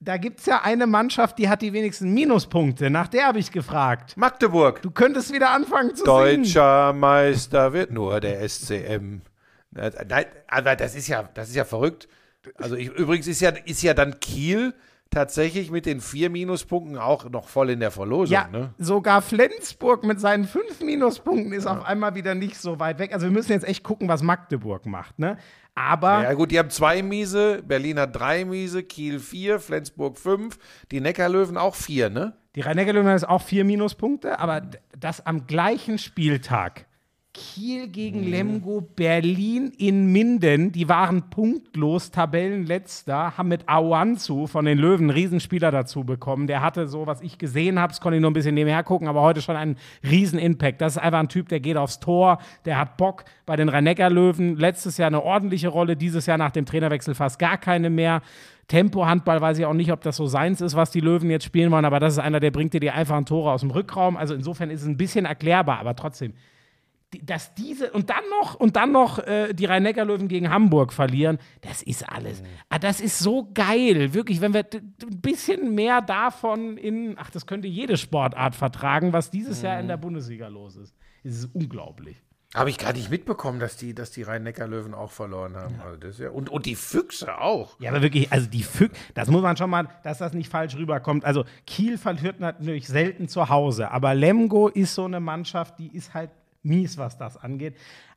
[0.00, 2.90] da gibt es ja eine Mannschaft, die hat die wenigsten Minuspunkte.
[2.90, 4.16] Nach der habe ich gefragt.
[4.16, 4.82] Magdeburg.
[4.82, 6.42] Du könntest wieder anfangen zu singen.
[6.42, 9.22] Deutscher Meister wird nur der SCM.
[9.70, 12.08] Nein, aber das ist ja, das ist ja verrückt.
[12.56, 14.74] Also ich, übrigens ist ja, ist ja dann Kiel
[15.10, 18.34] tatsächlich mit den vier Minuspunkten auch noch voll in der Verlosung.
[18.34, 18.74] Ja, Ne?
[18.78, 23.12] sogar Flensburg mit seinen fünf Minuspunkten ist auf einmal wieder nicht so weit weg.
[23.12, 25.38] Also wir müssen jetzt echt gucken, was Magdeburg macht, ne?
[25.76, 30.58] Aber Ja gut, die haben zwei Miese, Berlin hat drei Miese, Kiel vier, Flensburg fünf,
[30.90, 32.34] die Neckarlöwen auch vier, ne?
[32.54, 34.62] die Rhein-Neckar-Löwen haben jetzt auch vier Minuspunkte, aber
[34.98, 36.86] das am gleichen Spieltag.
[37.34, 44.78] Kiel gegen Lemgo, Berlin in Minden, die waren punktlos, Tabellenletzter, haben mit Awanzu von den
[44.78, 46.46] Löwen einen Riesenspieler dazu bekommen.
[46.46, 49.08] Der hatte so, was ich gesehen habe, das konnte ich nur ein bisschen nebenher gucken,
[49.08, 49.76] aber heute schon einen
[50.08, 50.80] Riesen-Impact.
[50.80, 53.24] Das ist einfach ein Typ, der geht aufs Tor, der hat Bock.
[53.46, 57.58] Bei den Rhein-Neckar-Löwen letztes Jahr eine ordentliche Rolle, dieses Jahr nach dem Trainerwechsel fast gar
[57.58, 58.22] keine mehr.
[58.68, 61.72] Tempo-Handball weiß ich auch nicht, ob das so seins ist, was die Löwen jetzt spielen
[61.72, 64.16] wollen, aber das ist einer, der bringt dir die einfachen Tore aus dem Rückraum.
[64.16, 66.32] Also insofern ist es ein bisschen erklärbar, aber trotzdem
[67.22, 71.82] dass diese und dann noch und dann noch äh, die Rhein-Neckar-Löwen gegen Hamburg verlieren, das
[71.82, 72.42] ist alles.
[72.68, 77.46] Ah, das ist so geil, wirklich, wenn wir ein bisschen mehr davon in, ach, das
[77.46, 80.94] könnte jede Sportart vertragen, was dieses Jahr in der Bundesliga los ist.
[81.22, 82.22] Es ist unglaublich.
[82.54, 85.80] Habe ich gar nicht mitbekommen, dass die, dass die Rhein-Neckar-Löwen auch verloren haben.
[85.84, 87.80] Also das ja, und, und die Füchse auch.
[87.80, 90.76] Ja, aber wirklich, also die Füchse, das muss man schon mal, dass das nicht falsch
[90.76, 91.24] rüberkommt.
[91.24, 96.14] Also Kiel verliert natürlich selten zu Hause, aber Lemgo ist so eine Mannschaft, die ist
[96.14, 96.30] halt
[96.64, 97.76] mies, was das angeht.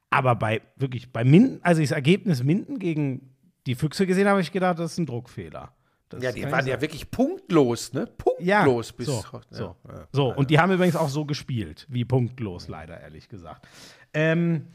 [0.10, 4.52] Aber bei, wirklich, bei Minden, also das Ergebnis Minden gegen die Füchse gesehen, habe ich
[4.52, 5.72] gedacht, das ist ein Druckfehler.
[6.10, 8.08] Das Ja, die waren ja wirklich punktlos, ne?
[8.40, 9.08] ja, Punktlos bis.
[9.08, 10.08] so, ja, so, ja.
[10.12, 10.34] so.
[10.34, 13.68] Und die haben übrigens auch so gespielt, wie punktlos, leider, ehrlich gesagt.
[14.14, 14.68] Ähm,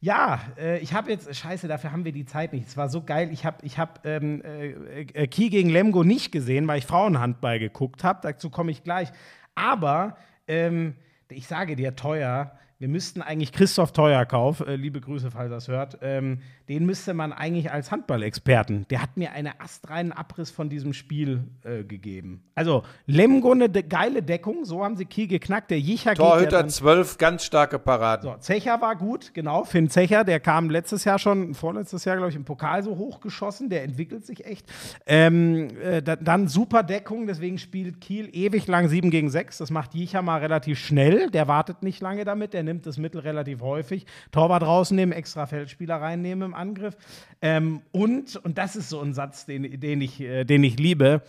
[0.00, 2.66] ja, äh, ich habe jetzt, scheiße, dafür haben wir die Zeit nicht.
[2.66, 3.30] Es war so geil.
[3.32, 7.58] Ich habe ich hab, ähm, äh, äh, Kiel gegen Lemgo nicht gesehen, weil ich Frauenhandball
[7.58, 8.20] geguckt habe.
[8.22, 9.10] Dazu komme ich gleich.
[9.54, 10.16] Aber
[10.48, 10.94] ähm,
[11.28, 12.52] ich sage dir, teuer.
[12.80, 16.40] Wir müssten eigentlich Christoph Teuerkauf, äh, liebe Grüße, falls er das hört, ähm,
[16.70, 21.42] den müsste man eigentlich als Handballexperten, der hat mir einen astreinen Abriss von diesem Spiel
[21.64, 22.44] äh, gegeben.
[22.54, 25.72] Also Lemgo eine de geile Deckung, so haben sie Kiel geknackt.
[25.72, 28.30] Der Jicher ja Torhüter dann- 12, ganz starke Paraden.
[28.30, 29.64] so, Zecher war gut, genau.
[29.64, 33.68] Finn Zecher, der kam letztes Jahr schon, vorletztes Jahr, glaube ich, im Pokal so hochgeschossen.
[33.68, 34.64] Der entwickelt sich echt.
[35.06, 39.58] Ähm, äh, da, dann super Deckung, deswegen spielt Kiel ewig lang 7 gegen 6.
[39.58, 41.30] Das macht Jicher mal relativ schnell.
[41.30, 44.06] Der wartet nicht lange damit, der nimmt das Mittel relativ häufig.
[44.30, 46.96] Torwart rausnehmen, extra Feldspieler reinnehmen im Angriff.
[47.42, 51.22] Ähm, und, und das ist so ein Satz, den, den, ich, äh, den ich liebe.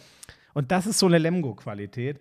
[0.54, 2.20] Und das ist so eine Lemgo-Qualität.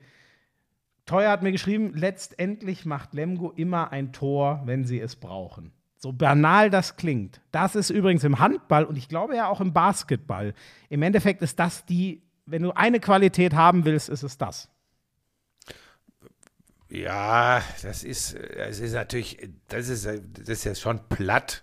[1.05, 5.73] Teuer hat mir geschrieben, letztendlich macht Lemgo immer ein Tor, wenn sie es brauchen.
[5.97, 7.41] So banal das klingt.
[7.51, 10.55] Das ist übrigens im Handball und ich glaube ja auch im Basketball.
[10.89, 14.71] Im Endeffekt ist das die, wenn du eine Qualität haben willst, ist es das.
[16.89, 21.63] Ja, das ist, äh, es ist natürlich, das ist, äh, das ist ja schon platt.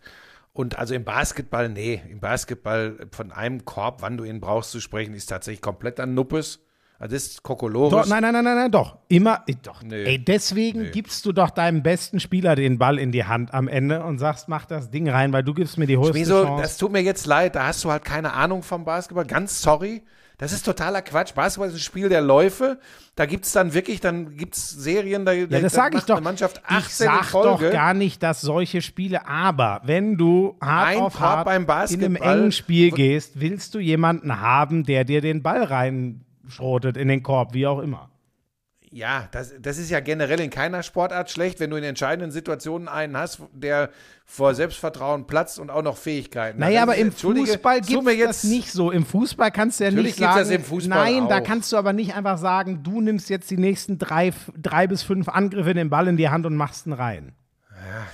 [0.58, 4.80] Und also im Basketball, nee, im Basketball von einem Korb, wann du ihn brauchst zu
[4.80, 6.62] sprechen, ist tatsächlich komplett an Nuppes.
[6.98, 7.92] Also das ist Kokolores.
[7.92, 8.98] Doch, nein, nein, nein, nein, nein, doch.
[9.08, 9.84] Immer, äh, doch.
[9.84, 10.04] Nee.
[10.04, 14.04] Ey, deswegen gibst du doch deinem besten Spieler den Ball in die Hand am Ende
[14.04, 16.64] und sagst, mach das Ding rein, weil du gibst mir die höchste Wieso, Chance.
[16.64, 19.28] das tut mir jetzt leid, da hast du halt keine Ahnung vom Basketball.
[19.28, 20.02] Ganz sorry.
[20.40, 21.34] Das ist totaler Quatsch.
[21.34, 22.78] Basketball ist ein Spiel der Läufe.
[23.16, 26.18] Da gibt es dann wirklich, dann gibt es Serien, da, Ja, das sage ich doch.
[26.18, 27.72] Eine Mannschaft ich 18 in sag doch Folge.
[27.72, 31.66] gar nicht, dass solche Spiele, aber wenn du hart Ein auf hart beim in einem
[31.66, 37.24] Basketball- engen Spiel gehst, willst du jemanden haben, der dir den Ball reinschrotet in den
[37.24, 38.12] Korb, wie auch immer.
[38.98, 42.88] Ja, das, das ist ja generell in keiner Sportart schlecht, wenn du in entscheidenden Situationen
[42.88, 43.92] einen hast, der
[44.26, 46.68] vor Selbstvertrauen platzt und auch noch Fähigkeiten hat.
[46.68, 48.90] Naja, Das aber im Fußball gibt es das nicht so.
[48.90, 51.44] Im Fußball kannst du ja Natürlich nicht sagen, das im Fußball nein, da auch.
[51.44, 55.30] kannst du aber nicht einfach sagen, du nimmst jetzt die nächsten drei, drei bis fünf
[55.30, 57.37] Angriffe den Ball in die Hand und machst ihn rein.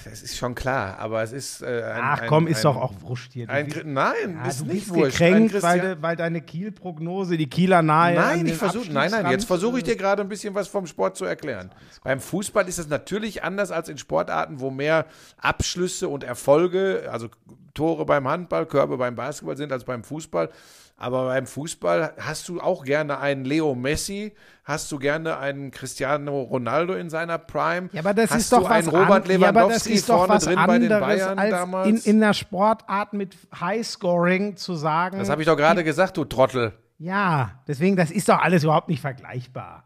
[0.04, 2.78] Das ist schon klar, aber es ist äh, ein, Ach ein, komm, ist ein, doch
[2.78, 3.50] auch wurscht hier.
[3.50, 5.22] Ein, nein, ja, ist du nicht bist wurscht.
[5.22, 9.32] Ein gekränkt, weil, de, weil deine Kiel-Prognose, die Kieler nahe Nein, ich versuche, nein, nein,
[9.32, 11.72] jetzt versuche ich dir gerade ein bisschen was vom Sport zu erklären.
[12.04, 15.06] Beim Fußball ist es natürlich anders als in Sportarten, wo mehr
[15.38, 17.30] Abschlüsse und Erfolge, also
[17.74, 20.50] Tore beim Handball, Körbe beim Basketball sind als beim Fußball.
[20.96, 26.42] Aber beim Fußball hast du auch gerne einen Leo Messi, hast du gerne einen Cristiano
[26.44, 27.90] Ronaldo in seiner Prime.
[27.92, 29.94] Ja, aber das hast ist doch du was einen Robert an- ja, aber das Lewandowski
[29.94, 31.88] ist doch vorne was drin bei den Bayern als damals.
[31.90, 35.18] in, in einer Sportart mit Highscoring zu sagen.
[35.20, 36.74] das habe ich doch gerade gesagt, du Trottel.
[37.00, 39.84] Ja, deswegen, das ist doch alles überhaupt nicht vergleichbar.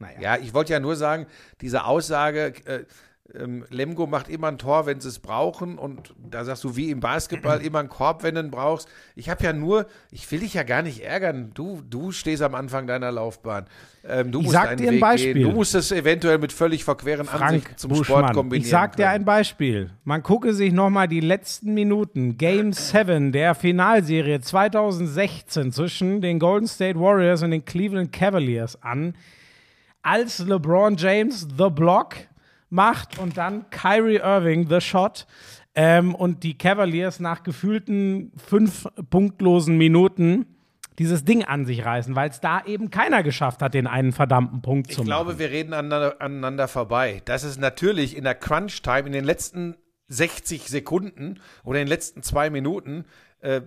[0.00, 0.20] Naja.
[0.20, 1.26] Ja, ich wollte ja nur sagen,
[1.60, 2.84] diese Aussage, äh,
[3.34, 5.76] ähm, Lemgo macht immer ein Tor, wenn sie es brauchen.
[5.78, 8.88] Und da sagst du, wie im Basketball, immer einen Korb, wenn du ihn brauchst.
[9.16, 11.50] Ich habe ja nur, ich will dich ja gar nicht ärgern.
[11.52, 13.66] Du, du stehst am Anfang deiner Laufbahn.
[14.02, 15.34] Ähm, du Ich musst sag deinen dir ein Weg Beispiel.
[15.34, 15.42] Gehen.
[15.42, 18.64] Du musst es eventuell mit völlig verqueren Frank Ansichten zum Sport Buschmann, kombinieren.
[18.64, 19.14] ich sag dir können.
[19.16, 19.90] ein Beispiel.
[20.04, 26.66] Man gucke sich nochmal die letzten Minuten, Game 7 der Finalserie 2016 zwischen den Golden
[26.66, 29.14] State Warriors und den Cleveland Cavaliers an,
[30.00, 32.14] als LeBron James The Block
[32.70, 35.26] macht und dann Kyrie Irving The Shot
[35.74, 40.46] ähm, und die Cavaliers nach gefühlten fünf punktlosen Minuten
[40.98, 44.62] dieses Ding an sich reißen, weil es da eben keiner geschafft hat, den einen verdammten
[44.62, 45.06] Punkt zu Ich machen.
[45.06, 47.22] glaube, wir reden aneinander, aneinander vorbei.
[47.24, 49.76] Das ist natürlich in der Crunch-Time, in den letzten
[50.08, 53.04] 60 Sekunden oder in den letzten zwei Minuten
[53.40, 53.60] äh,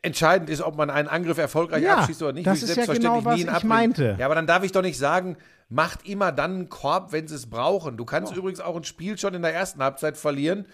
[0.00, 2.46] entscheidend ist, ob man einen Angriff erfolgreich Ja, abschließt oder nicht.
[2.46, 4.16] das ist ja selbstverständlich genau, was ich meinte.
[4.18, 5.36] Ja, aber dann darf ich doch nicht sagen,
[5.70, 7.96] macht immer dann einen Korb, wenn sie es brauchen.
[7.96, 10.66] Du kannst übrigens auch ein Spiel schon in der ersten Halbzeit verlieren.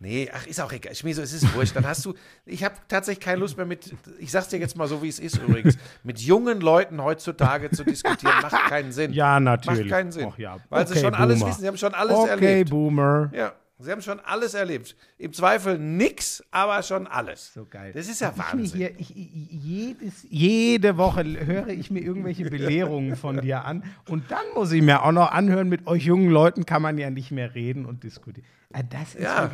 [0.00, 0.94] Nee, ach, ist auch egal.
[0.94, 1.76] Schmieso, es ist wurscht.
[1.76, 2.14] Dann hast du,
[2.46, 5.18] ich habe tatsächlich keine Lust mehr mit, ich sag's dir jetzt mal so, wie es
[5.18, 9.12] ist übrigens, mit jungen Leuten heutzutage zu diskutieren, macht keinen Sinn.
[9.12, 9.80] Ja, natürlich.
[9.80, 10.26] Macht keinen Sinn.
[10.26, 10.58] Och ja.
[10.68, 11.50] Weil sie Okay, schon alles Boomer.
[11.50, 12.70] wissen, sie haben schon alles okay, erlebt.
[12.70, 13.30] Boomer.
[13.32, 14.96] Ja, sie haben schon alles erlebt.
[15.18, 17.52] Im Zweifel nix, aber schon alles.
[17.54, 17.92] So geil.
[17.92, 18.78] Das ist ja mir Wahnsinn.
[18.78, 24.44] Hier, ich, jedes, jede Woche höre ich mir irgendwelche Belehrungen von dir an und dann
[24.54, 27.54] muss ich mir auch noch anhören, mit euch jungen Leuten kann man ja nicht mehr
[27.54, 28.46] reden und diskutieren.
[28.72, 29.50] Ah, Das ist Ja.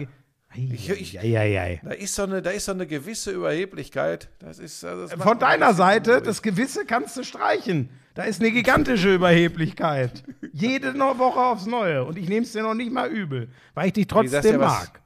[0.52, 1.12] Ich- ich-.
[1.12, 4.30] Da ist, so eine, da ist so eine gewisse Überheblichkeit.
[4.40, 7.88] Das ist, also das macht Von deiner Seite, das Gewisse kannst du streichen.
[8.14, 10.24] Da ist eine gigantische Überheblichkeit.
[10.52, 12.04] Jede Woche aufs Neue.
[12.04, 14.88] Und ich nehme es dir noch nicht mal übel, weil ich dich trotzdem was?
[14.88, 15.00] mag.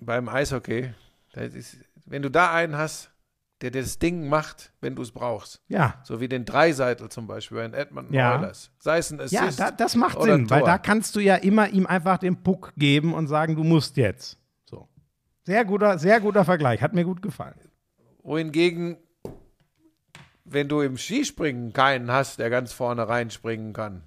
[0.00, 0.90] Beim Eishockey,
[1.34, 3.10] ist, wenn du da einen hast,
[3.60, 5.60] der das Ding macht, wenn du es brauchst.
[5.68, 6.00] Ja.
[6.04, 8.38] So wie den Dreiseitel zum Beispiel bei den Edmonton Ja.
[8.38, 8.70] Oilers.
[8.78, 11.34] Sei es ein Assist Ja, da, das macht oder Sinn, weil da kannst du ja
[11.34, 14.38] immer ihm einfach den Puck geben und sagen, du musst jetzt.
[14.64, 14.88] So.
[15.44, 17.56] Sehr guter, sehr guter Vergleich, hat mir gut gefallen.
[18.22, 18.96] Wohingegen,
[20.50, 24.02] wenn du im Skispringen keinen hast, der ganz vorne reinspringen kann.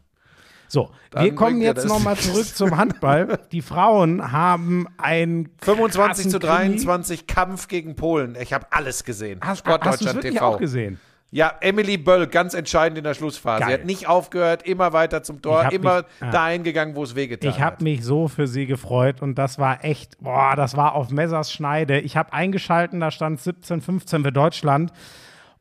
[0.67, 3.39] So, Dann wir kommen jetzt nochmal zurück zum Handball.
[3.51, 6.75] Die Frauen haben ein 25 zu krassen Krimi.
[6.75, 8.37] 23 Kampf gegen Polen.
[8.39, 9.39] Ich habe alles gesehen.
[9.41, 10.45] Hast, hast Sportdeutschland wirklich TV.
[10.45, 10.97] auch gesehen?
[11.33, 13.65] Ja, Emily Böll, ganz entscheidend in der Schlussphase.
[13.65, 16.29] Sie hat nicht aufgehört, immer weiter zum Tor, Ich immer mich- ah.
[16.31, 17.73] dahin gegangen, wo es wehgetan Ich hat.
[17.73, 21.51] habe mich so für sie gefreut und das war echt, boah, das war auf Messers
[21.51, 21.99] Schneide.
[21.99, 24.91] Ich habe eingeschalten, da stand 17, 15 für Deutschland.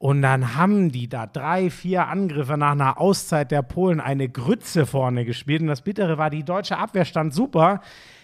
[0.01, 4.87] Und dann haben die da drei, vier Angriffe nach einer Auszeit der Polen eine Grütze
[4.87, 5.61] vorne gespielt.
[5.61, 7.83] Und das Bittere war, die deutsche Abwehr stand super.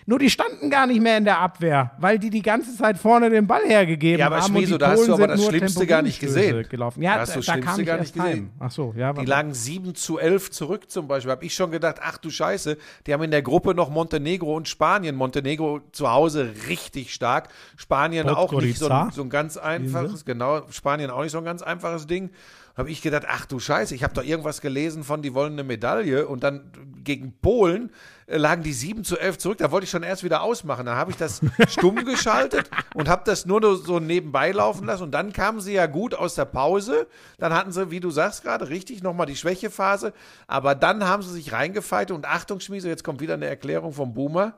[0.08, 3.28] Nur die standen gar nicht mehr in der Abwehr, weil die die ganze Zeit vorne
[3.28, 4.54] den Ball hergegeben Ja, aber haben.
[4.54, 6.66] Schmieso, die da hast Polen du aber sind das Schlimmste gar nicht gesehen.
[6.68, 7.02] Gelaufen.
[7.02, 8.28] Ja, Da hast du das da Schlimmste ich gar nicht gesehen.
[8.30, 8.50] heim.
[8.60, 9.12] Ach so, ja.
[9.12, 11.32] Die lagen 7 zu 11 zurück zum Beispiel.
[11.32, 14.68] Habe ich schon gedacht, ach du Scheiße, die haben in der Gruppe noch Montenegro und
[14.68, 15.16] Spanien.
[15.16, 17.48] Montenegro zu Hause richtig stark.
[17.76, 19.10] Spanien auch nicht so, Podgorica.
[19.12, 22.30] so ein ganz einfaches, genau, Spanien auch nicht so ein ganz einfaches Ding.
[22.76, 25.64] Habe ich gedacht, ach du Scheiße, ich habe doch irgendwas gelesen von, die wollen eine
[25.64, 26.70] Medaille und dann
[27.04, 27.90] gegen Polen
[28.26, 29.58] äh, lagen die 7 zu 11 zurück.
[29.58, 30.84] Da wollte ich schon erst wieder ausmachen.
[30.84, 35.04] Da habe ich das stumm geschaltet und habe das nur so nebenbei laufen lassen.
[35.04, 37.06] Und dann kamen sie ja gut aus der Pause.
[37.38, 40.12] Dann hatten sie, wie du sagst gerade, richtig nochmal die Schwächephase.
[40.46, 44.12] Aber dann haben sie sich reingefeitet und Achtung, Schmiese, jetzt kommt wieder eine Erklärung vom
[44.12, 44.54] Boomer.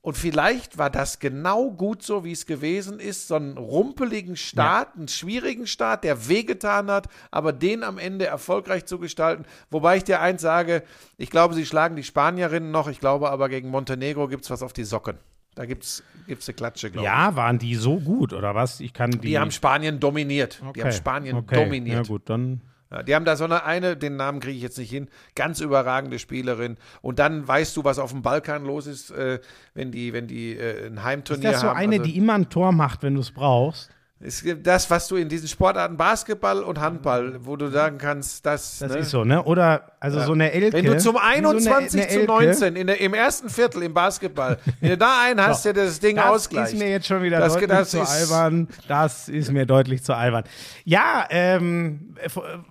[0.00, 3.28] Und vielleicht war das genau gut so, wie es gewesen ist.
[3.28, 8.86] So einen rumpeligen Start, einen schwierigen Start, der wehgetan hat, aber den am Ende erfolgreich
[8.86, 9.44] zu gestalten.
[9.70, 10.82] Wobei ich dir eins sage,
[11.16, 12.88] ich glaube, sie schlagen die Spanierinnen noch.
[12.88, 15.18] Ich glaube aber, gegen Montenegro gibt es was auf die Socken.
[15.56, 17.12] Da gibt es eine Klatsche, glaube ich.
[17.12, 18.78] Ja, waren die so gut, oder was?
[18.78, 19.18] Ich kann die.
[19.18, 20.60] Die haben Spanien dominiert.
[20.60, 21.64] Die haben Okay, Spanien okay.
[21.64, 22.06] dominiert.
[22.06, 22.60] Ja, gut, dann.
[23.06, 26.18] Die haben da so eine, eine, den Namen kriege ich jetzt nicht hin, ganz überragende
[26.18, 26.76] Spielerin.
[27.02, 29.40] Und dann weißt du, was auf dem Balkan los ist, äh,
[29.74, 31.76] wenn die, wenn die äh, ein Ist Heimturnier das so haben.
[31.76, 33.90] eine, Also- die immer ein Tor macht, wenn du es brauchst?
[34.20, 38.44] Es gibt das, was du in diesen Sportarten Basketball und Handball, wo du sagen kannst,
[38.44, 38.98] das, Das ne?
[38.98, 39.44] ist so, ne?
[39.44, 40.72] Oder, also so eine Elke.
[40.76, 42.26] Wenn du zum wie so eine- 21 eine zu Elke.
[42.32, 46.00] 19 in der, im ersten Viertel im Basketball, wenn du da einen hast, der das
[46.00, 46.72] Ding Das ausgleicht.
[46.72, 48.66] ist mir jetzt schon wieder Das- deutlich das zu ist- albern.
[48.88, 50.42] Das ist mir deutlich zu albern.
[50.84, 52.16] Ja, ähm,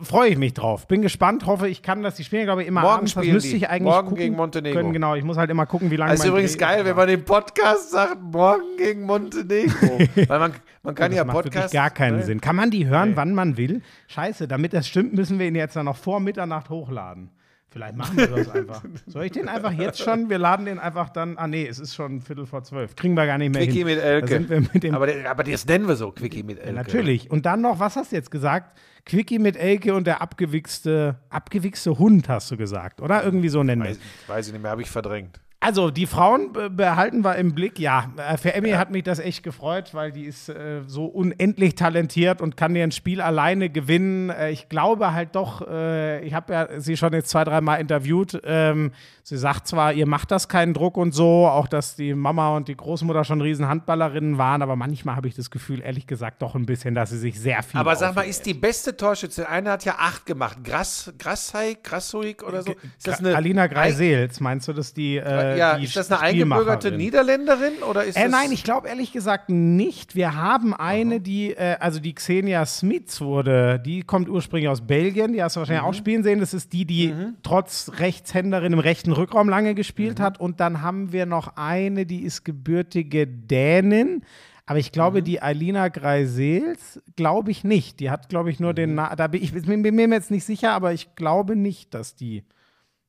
[0.02, 0.86] freue ich mich drauf.
[0.88, 2.16] Bin gespannt, hoffe, ich kann das.
[2.16, 3.14] Die spielen, glaube ich, immer Morgen abends.
[3.14, 4.78] Das müsste ich eigentlich Morgen gucken gegen Montenegro.
[4.80, 4.92] Können.
[4.92, 6.96] Genau, ich muss halt immer gucken, wie lange Das ist mein übrigens Dreh geil, wenn
[6.98, 10.00] man im Podcast sagt, morgen gegen Montenegro.
[10.28, 11.74] Weil man, man kann das ja macht wirklich Podcast.
[11.74, 12.24] gar keinen ne?
[12.24, 12.42] Sinn.
[12.42, 13.82] Kann man die hören, wann man will?
[14.08, 17.32] Scheiße, damit das stimmt, müssen wir ihn jetzt dann noch vor Mitternacht hochladen.
[17.70, 18.82] Vielleicht machen wir das einfach.
[19.08, 20.30] Soll ich den einfach jetzt schon?
[20.30, 21.38] Wir laden den einfach dann.
[21.38, 22.96] Ah, nee, es ist schon Viertel vor zwölf.
[22.96, 23.88] Kriegen wir gar nicht mehr Quickie hin.
[23.88, 24.40] mit Elke.
[24.74, 26.74] mit aber, das nennen wir so, Quickie mit Elke.
[26.74, 27.30] Natürlich.
[27.30, 28.80] Und dann noch, was hast du jetzt gesagt?
[29.06, 33.24] Quickie mit Elke und der abgewichste, abgewichste Hund, hast du gesagt, oder?
[33.24, 34.00] Irgendwie so nennen wir es.
[34.28, 35.40] weiß ich nicht mehr, habe ich verdrängt.
[35.60, 37.80] Also, die Frauen be- behalten wir im Blick.
[37.80, 41.74] Ja, äh, für Emmy hat mich das echt gefreut, weil die ist äh, so unendlich
[41.74, 44.30] talentiert und kann ihr ein Spiel alleine gewinnen.
[44.30, 48.40] Äh, ich glaube halt doch, äh, ich habe ja sie schon jetzt zwei, dreimal interviewt.
[48.46, 48.92] Ähm,
[49.28, 52.70] sie sagt zwar, ihr macht das keinen Druck und so, auch dass die Mama und
[52.70, 56.56] die Großmutter schon riesen Handballerinnen waren, aber manchmal habe ich das Gefühl, ehrlich gesagt, doch
[56.56, 57.78] ein bisschen, dass sie sich sehr viel.
[57.78, 62.42] Aber sag mal, ist die beste Torschütze, eine hat ja acht gemacht, Grass, Grassai, Grassuik
[62.42, 62.72] oder so.
[62.72, 65.18] Ist das eine, Alina Greisels, meinst du, dass die.
[65.18, 66.92] Äh, ja, die ist das eine eingebürgerte?
[66.94, 70.16] Niederländerin oder ist Äh, das nein, ich glaube ehrlich gesagt nicht.
[70.16, 75.34] Wir haben eine, die, äh, also die Xenia Smits wurde, die kommt ursprünglich aus Belgien,
[75.34, 76.40] die hast du wahrscheinlich auch spielen sehen.
[76.40, 77.14] Das ist die, die
[77.44, 80.40] trotz Rechtshänderin im rechten Rückraum lange gespielt hat.
[80.40, 84.24] Und dann haben wir noch eine, die ist gebürtige Dänin.
[84.66, 88.00] Aber ich glaube, die Alina Greisels, glaube ich nicht.
[88.02, 90.44] Die hat, glaube ich, nur den, Na da bin ich bin bin mir jetzt nicht
[90.44, 92.44] sicher, aber ich glaube nicht, dass die.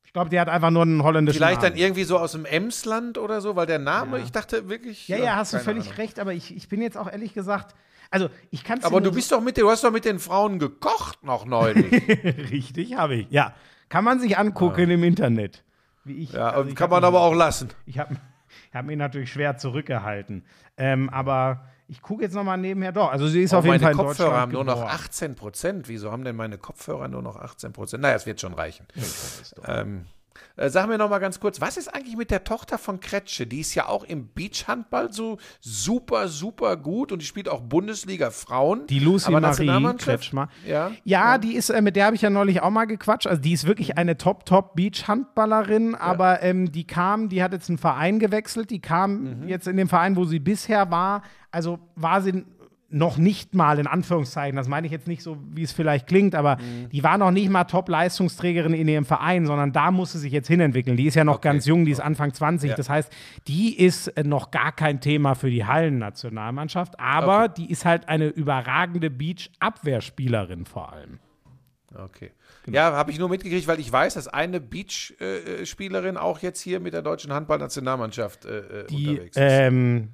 [0.04, 1.82] Ich glaube, die hat einfach nur einen holländischen vielleicht dann Namen.
[1.82, 5.06] irgendwie so aus dem Emsland oder so, weil der Name, ich dachte wirklich.
[5.08, 5.96] Ja, ja, hast du völlig Ahnung.
[5.96, 7.74] recht, aber ich, ich bin jetzt auch ehrlich gesagt,
[8.10, 10.18] also ich kann es Aber du bist doch mit, den- du hast doch mit den
[10.18, 11.92] Frauen gekocht noch neulich.
[12.50, 13.26] richtig, habe ich.
[13.30, 13.54] Ja,
[13.90, 15.62] kann man sich angucken im Internet.
[16.08, 17.68] Wie ich, ja, also und ich kann man mich- aber auch lassen.
[17.86, 18.16] Ich habe
[18.74, 20.44] hab mich natürlich schwer zurückgehalten,
[20.76, 22.92] ähm, aber ich gucke jetzt noch mal nebenher.
[22.92, 24.90] Doch, also sie ist auf jeden meine Fall in Kopfhörer haben nur noch geboren.
[24.94, 25.88] 18 Prozent.
[25.88, 28.02] Wieso haben denn meine Kopfhörer nur noch 18 Prozent?
[28.02, 28.86] Naja, es wird schon reichen.
[29.66, 30.04] Ähm,
[30.56, 33.46] äh, sag mir noch mal ganz kurz, was ist eigentlich mit der Tochter von Kretsche?
[33.46, 38.30] Die ist ja auch im Beachhandball so super, super gut und die spielt auch Bundesliga
[38.30, 38.86] Frauen.
[38.86, 39.94] Die Lucy Aber Marie?
[39.98, 40.48] Kretschmer.
[40.66, 40.90] Ja.
[41.04, 43.26] Ja, die ist, äh, mit der habe ich ja neulich auch mal gequatscht.
[43.26, 48.18] Also die ist wirklich eine Top-Top-Beach-Handballerin, aber ähm, die kam, die hat jetzt einen Verein
[48.18, 49.08] gewechselt, die kam
[49.42, 49.48] Mhm.
[49.48, 52.44] jetzt in dem Verein, wo sie bisher war, also war sie
[52.90, 56.34] noch nicht mal, in Anführungszeichen, das meine ich jetzt nicht so, wie es vielleicht klingt,
[56.34, 56.88] aber Mhm.
[56.88, 60.48] die war noch nicht mal Top-Leistungsträgerin in ihrem Verein, sondern da muss sie sich jetzt
[60.48, 60.96] hinentwickeln.
[60.96, 61.48] Die ist ja noch Okay.
[61.48, 62.76] ganz jung, die ist Anfang 20, Ja.
[62.76, 63.12] das heißt,
[63.46, 67.52] die ist äh, noch gar kein Thema für die Hallennationalmannschaft, aber Okay.
[67.58, 71.18] die ist halt eine überragende Beach-Abwehrspielerin vor allem.
[71.94, 72.30] Okay.
[72.64, 72.76] Genau.
[72.76, 76.92] Ja, habe ich nur mitgekriegt, weil ich weiß, dass eine Beach-Spielerin auch jetzt hier mit
[76.92, 79.42] der deutschen Handballnationalmannschaft äh, äh, Die, unterwegs ist.
[79.42, 80.08] ähm,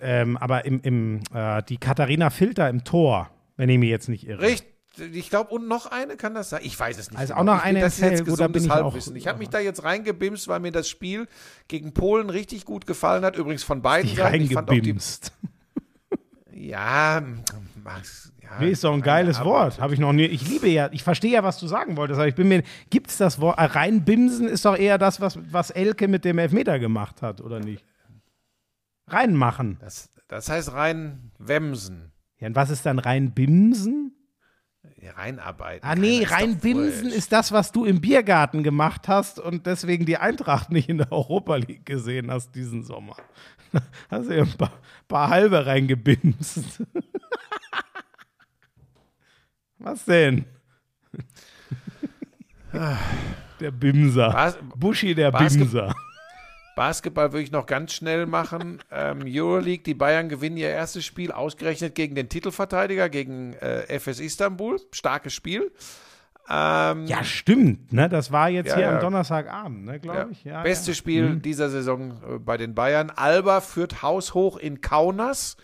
[0.00, 4.26] ähm, aber im, im äh, die Katharina Filter im Tor, wenn ich mich jetzt nicht
[4.26, 4.42] irre.
[4.42, 4.74] Richtig.
[5.12, 6.60] Ich glaube, und noch eine kann das sein.
[6.62, 7.18] Ich weiß es nicht.
[7.18, 7.52] Also genau.
[7.52, 9.16] auch noch ich eine das ist jetzt gesundes ich Halbwissen.
[9.16, 11.26] Ich habe mich da jetzt reingebimst, weil mir das Spiel
[11.66, 13.36] gegen Polen richtig gut gefallen hat.
[13.36, 14.42] Übrigens von beiden Die Seiten.
[14.42, 15.32] Ich reingebimst.
[16.52, 17.20] ja,
[17.82, 19.52] Max, ja, Nee, ist doch ein geiles Arbeit.
[19.52, 19.80] Wort.
[19.80, 20.26] Habe ich noch nie.
[20.26, 22.62] Ich liebe ja, ich verstehe ja, was du sagen wolltest, aber ich bin mir.
[22.88, 23.58] Gibt es das Wort?
[23.58, 27.58] Äh, reinbimsen ist doch eher das, was, was Elke mit dem Elfmeter gemacht hat, oder
[27.58, 27.84] nicht?
[29.06, 29.78] Reinmachen.
[29.80, 32.12] Das, das heißt rein Wemsen.
[32.38, 34.12] Ja, und was ist dann reinbimsen?
[35.16, 35.86] Reinarbeiten.
[35.86, 40.70] Ah, nee, reinbimsen ist das, was du im Biergarten gemacht hast und deswegen die Eintracht
[40.70, 43.16] nicht in der Europa League gesehen hast diesen Sommer.
[44.10, 44.72] Hast du ja ein paar,
[45.08, 46.82] paar halbe reingebimst.
[49.78, 50.44] Was denn?
[52.72, 54.30] Der Bimser.
[54.30, 55.94] Bas Buschi der Basket- Bimser.
[56.76, 58.80] Basketball würde ich noch ganz schnell machen.
[58.90, 64.20] Ähm, Euroleague, die Bayern gewinnen ihr erstes Spiel ausgerechnet gegen den Titelverteidiger, gegen äh, FS
[64.20, 64.80] Istanbul.
[64.92, 65.70] Starkes Spiel.
[66.48, 67.92] Ähm, Ja, stimmt.
[67.92, 68.08] Ne?
[68.08, 68.94] Das war jetzt Ja, hier ja.
[68.94, 70.28] am Donnerstagabend, ne, glaube ja.
[70.30, 70.44] ich.
[70.44, 70.94] Ja, Beste.
[70.94, 73.10] Spiel dieser Saison äh, bei den Bayern.
[73.10, 75.56] Alba führt haushoch in Kaunas,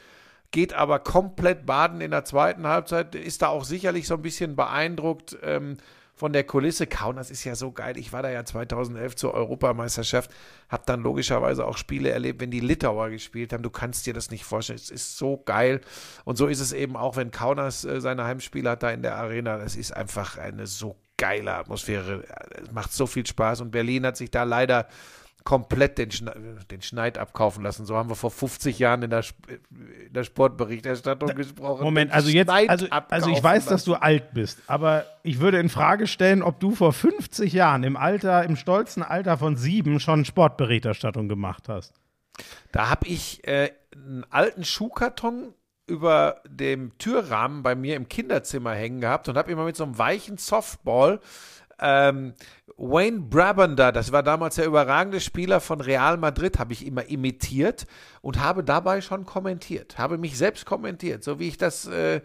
[0.53, 3.15] geht aber komplett baden in der zweiten Halbzeit.
[3.15, 5.77] Ist da auch sicherlich so ein bisschen beeindruckt ähm,
[6.21, 6.87] von der Kulisse.
[6.87, 7.97] Kaunas ist ja so geil.
[7.97, 10.31] Ich war da ja 2011 zur Europameisterschaft,
[10.69, 13.63] habe dann logischerweise auch Spiele erlebt, wenn die Litauer gespielt haben.
[13.63, 14.79] Du kannst dir das nicht vorstellen.
[14.79, 15.81] Es ist so geil.
[16.27, 19.17] Und so ist es eben auch, wenn Kaunas äh, seine Heimspiele hat da in der
[19.17, 19.57] Arena.
[19.57, 22.23] Das ist einfach eine so geile Atmosphäre.
[22.63, 23.63] Es macht so viel Spaß.
[23.63, 24.89] Und Berlin hat sich da leider
[25.45, 27.87] komplett den, Schne den Schneid abkaufen lassen.
[27.87, 31.83] So haben wir vor 50 Jahren in der, in der Sportberichterstattung gesprochen.
[31.83, 33.91] Moment, also jetzt, Schneid also, also ich weiß, dass lassen.
[33.91, 37.97] du alt bist, aber ich würde in Frage stellen, ob du vor 50 Jahren im
[37.97, 41.95] Alter, im stolzen Alter von sieben schon Sportberichterstattung gemacht hast.
[42.73, 45.55] Da habe ich äh, einen alten Schuhkarton
[45.87, 49.99] über dem Türrahmen bei mir im Kinderzimmer hängen gehabt und habe immer mit so einem
[49.99, 51.21] weichen Softball
[51.81, 52.35] ähm,
[52.83, 57.87] Wayne Brabander, das war damals der überragende Spieler von Real Madrid, habe ich immer imitiert
[58.23, 62.23] und habe dabei schon kommentiert, habe mich selbst kommentiert, so wie ich das äh,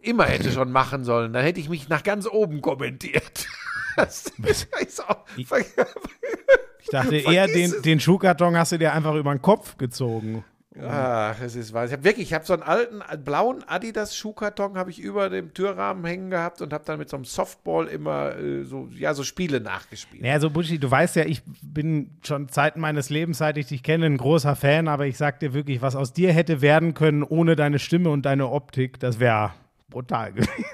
[0.00, 1.34] immer hätte schon machen sollen.
[1.34, 3.46] Dann hätte ich mich nach ganz oben kommentiert.
[3.96, 4.68] Das ist
[5.08, 10.44] auch, Ich dachte eher, den, den Schuhkarton hast du dir einfach über den Kopf gezogen.
[10.78, 11.84] Ach, es ist wahr.
[11.84, 15.52] Ich habe wirklich, ich habe so einen alten blauen Adidas Schuhkarton habe ich über dem
[15.52, 19.24] Türrahmen hängen gehabt und habe dann mit so einem Softball immer äh, so ja so
[19.24, 20.22] Spiele nachgespielt.
[20.22, 23.82] Naja, so Buschi, du weißt ja, ich bin schon Zeiten meines Lebens, seit ich dich
[23.82, 27.24] kenne, ein großer Fan, aber ich sag dir wirklich, was aus dir hätte werden können
[27.24, 29.52] ohne deine Stimme und deine Optik, das wäre
[29.88, 30.52] brutal gewesen.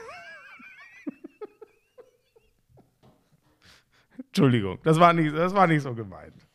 [4.27, 6.46] Entschuldigung, das war, nicht, das war nicht so gemeint.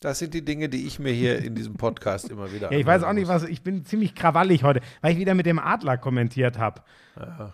[0.00, 2.70] Das sind die Dinge, die ich mir hier in diesem Podcast immer wieder.
[2.72, 3.44] Ja, ich weiß auch nicht, was.
[3.44, 6.82] Ich bin ziemlich krawallig heute, weil ich wieder mit dem Adler kommentiert habe.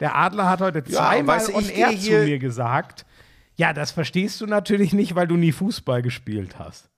[0.00, 3.06] Der Adler hat heute Ja, zweimal du, on air zu mir gesagt:
[3.54, 6.90] Ja, das verstehst du natürlich nicht, weil du nie Fußball gespielt hast.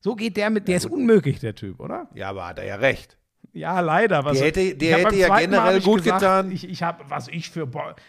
[0.00, 2.08] So geht der mit, der ist unmöglich, der Typ, oder?
[2.14, 3.18] Ja, aber hat er ja recht.
[3.52, 4.24] Ja, leider.
[4.24, 6.50] Was, Der hätte- ich der hätte ja generell gut getan.
[6.52, 7.68] Ich, ich habe, was ich für,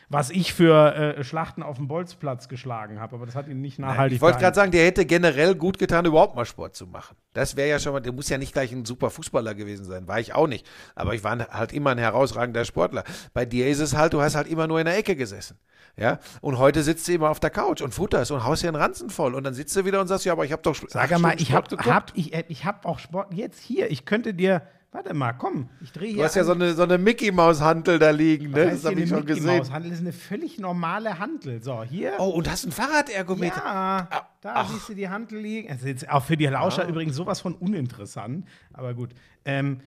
[0.09, 3.79] was ich für äh, Schlachten auf dem Bolzplatz geschlagen habe, aber das hat ihn nicht
[3.79, 7.15] nachhaltig Ich wollte gerade sagen, der hätte generell gut getan, überhaupt mal Sport zu machen.
[7.33, 10.07] Das wäre ja schon mal, der muss ja nicht gleich ein super Fußballer gewesen sein,
[10.07, 10.67] war ich auch nicht.
[10.95, 13.03] Aber ich war halt immer ein herausragender Sportler.
[13.33, 15.57] Bei dir ist es halt, du hast halt immer nur in der Ecke gesessen.
[15.97, 18.77] Ja, und heute sitzt du immer auf der Couch und futterst und haust dir einen
[18.77, 21.11] Ranzen voll und dann sitzt du wieder und sagst, ja, aber ich habe doch Sag
[21.11, 23.91] acht mal, ich habe Sport hab, ich, äh, ich hab auch Sport jetzt hier.
[23.91, 24.61] Ich könnte dir,
[24.91, 26.17] warte mal, komm, ich drehe hier.
[26.17, 28.65] Du hast ja so eine, so eine Mickey-Maus-Hantel da liegen, ne?
[28.65, 29.71] Das Das habe ich schon gesehen.
[29.71, 31.61] Handel ist eine völlig normale Handel.
[31.63, 32.13] So, hier.
[32.19, 33.61] Oh, und hast ein Fahrradergometer.
[33.63, 34.07] ja,
[34.41, 35.69] da siehst du die Handel liegen.
[35.69, 36.89] Also jetzt auch für die Lauscher Ah.
[36.89, 38.45] übrigens sowas von uninteressant.
[38.73, 39.11] Aber gut.
[39.45, 39.81] Ähm,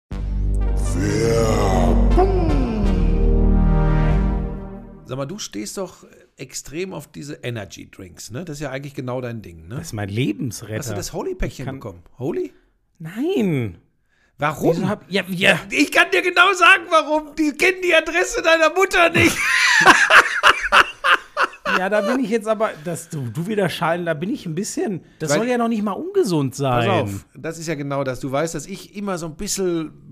[5.05, 8.45] Sag mal, du stehst doch extrem auf diese Energy Drinks, ne?
[8.45, 9.75] Das ist ja eigentlich genau dein Ding, ne?
[9.77, 10.79] das ist mein Lebensretter.
[10.79, 12.03] Hast du das Holy-Päckchen bekommen?
[12.19, 12.53] Holy?
[12.99, 13.79] Nein.
[14.43, 14.89] Warum?
[14.89, 15.57] Hab, ja, ja.
[15.71, 17.33] Ich kann dir genau sagen, warum.
[17.37, 19.37] Die kennen die Adresse deiner Mutter nicht.
[21.79, 24.57] ja, da bin ich jetzt aber, dass du, du wieder schallen, da bin ich ein
[24.57, 26.89] bisschen, das Weil- soll ja noch nicht mal ungesund sein.
[26.89, 28.19] Pass auf, das ist ja genau das.
[28.19, 30.12] Du weißt, dass ich immer so ein bisschen,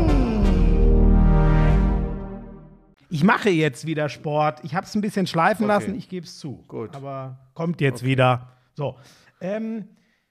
[3.11, 4.61] Ich mache jetzt wieder Sport.
[4.63, 5.73] Ich habe es ein bisschen schleifen Okay.
[5.73, 6.63] lassen, ich gebe es zu.
[6.67, 6.95] Gut.
[6.95, 8.47] Aber kommt jetzt wieder.
[8.73, 8.95] So.
[9.41, 9.89] Ähm,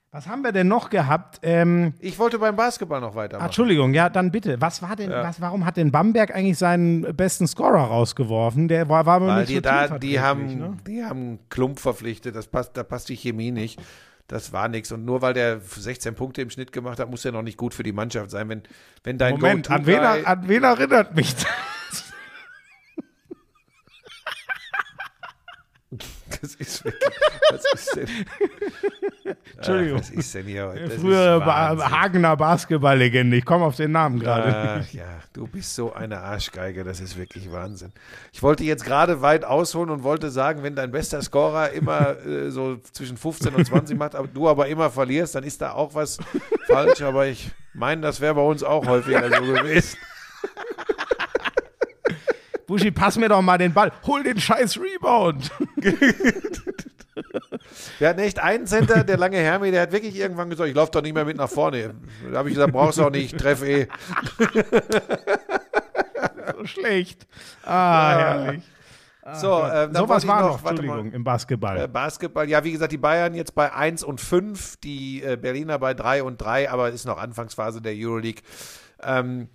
[0.09, 1.39] was haben wir denn noch gehabt?
[1.43, 3.45] Ähm, Ich wollte beim Basketball noch weitermachen.
[3.45, 4.59] Entschuldigung, ja, dann bitte.
[4.59, 8.67] Was war denn, was, warum hat denn Bamberg eigentlich seinen besten Scorer rausgeworfen?
[8.67, 10.77] Der war, war Weil nicht die, so da, die, haben, ne?
[10.87, 13.79] die haben Klump verpflichtet, das passt, da passt die Chemie nicht.
[14.27, 14.91] Das war nichts.
[14.91, 17.73] Und nur weil der 16 Punkte im Schnitt gemacht hat, muss er noch nicht gut
[17.75, 18.49] für die Mannschaft sein.
[18.49, 18.63] Wenn,
[19.03, 21.45] wenn dein Moment, an wen, an wen erinnert mich das?
[26.41, 27.09] Das ist wirklich.
[27.51, 28.07] Was ist denn,
[29.57, 29.97] Entschuldigung.
[29.97, 30.83] Ach, was ist denn hier heute?
[30.83, 31.91] Das ist Frühere ba.
[31.91, 33.37] Hagener Basketballlegende.
[33.37, 34.81] Ich komme auf den Namen gerade.
[34.83, 37.91] Ach, ja, du bist so eine Arschgeige, das ist wirklich Wahnsinn.
[38.33, 42.49] Ich wollte jetzt gerade weit ausholen und wollte sagen, wenn dein bester Scorer immer äh,
[42.49, 45.93] so zwischen 15 und 20 macht, aber du aber immer verlierst, dann ist da auch
[45.93, 46.17] was
[46.67, 47.01] falsch.
[47.01, 49.97] Aber ich meine, das wäre bei uns auch häufiger so gewesen.
[52.71, 53.91] Buschi, pass mir doch mal den Ball.
[54.07, 55.51] Hol den scheiß Rebound.
[57.99, 60.93] Wir hatten echt einen Center, der lange Hermi, der hat wirklich irgendwann gesagt, ich laufe
[60.93, 61.95] doch nicht mehr mit nach vorne.
[62.31, 63.87] Da habe ich gesagt, brauchst du auch nicht, ich treffe eh.
[66.57, 67.27] so schlecht.
[67.65, 68.63] Ah, herrlich.
[69.33, 70.69] So, ähm, So was war noch, mal.
[70.69, 71.77] Entschuldigung, im Basketball.
[71.77, 75.77] Äh, Basketball, ja, wie gesagt, die Bayern jetzt bei 1 und 5, die äh, Berliner
[75.77, 78.41] bei 3 und 3, aber ist noch Anfangsphase der Euroleague.
[79.03, 79.49] Ähm,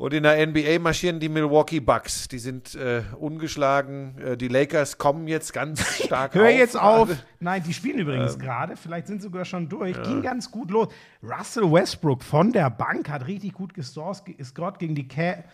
[0.00, 2.26] und in der NBA marschieren die Milwaukee Bucks.
[2.28, 4.16] Die sind äh, ungeschlagen.
[4.18, 6.50] Äh, die Lakers kommen jetzt ganz stark Hör auf.
[6.50, 7.08] jetzt auf.
[7.08, 7.20] gerade.
[7.40, 8.38] Nein, die spielen übrigens Ähm.
[8.40, 8.76] gerade.
[8.76, 10.00] Vielleicht sind sie sogar schon durch.
[10.02, 10.88] Ging ganz gut los.
[11.22, 15.44] Russell Westbrook von der Bank hat richtig gut gescored gescored gegen die Cat.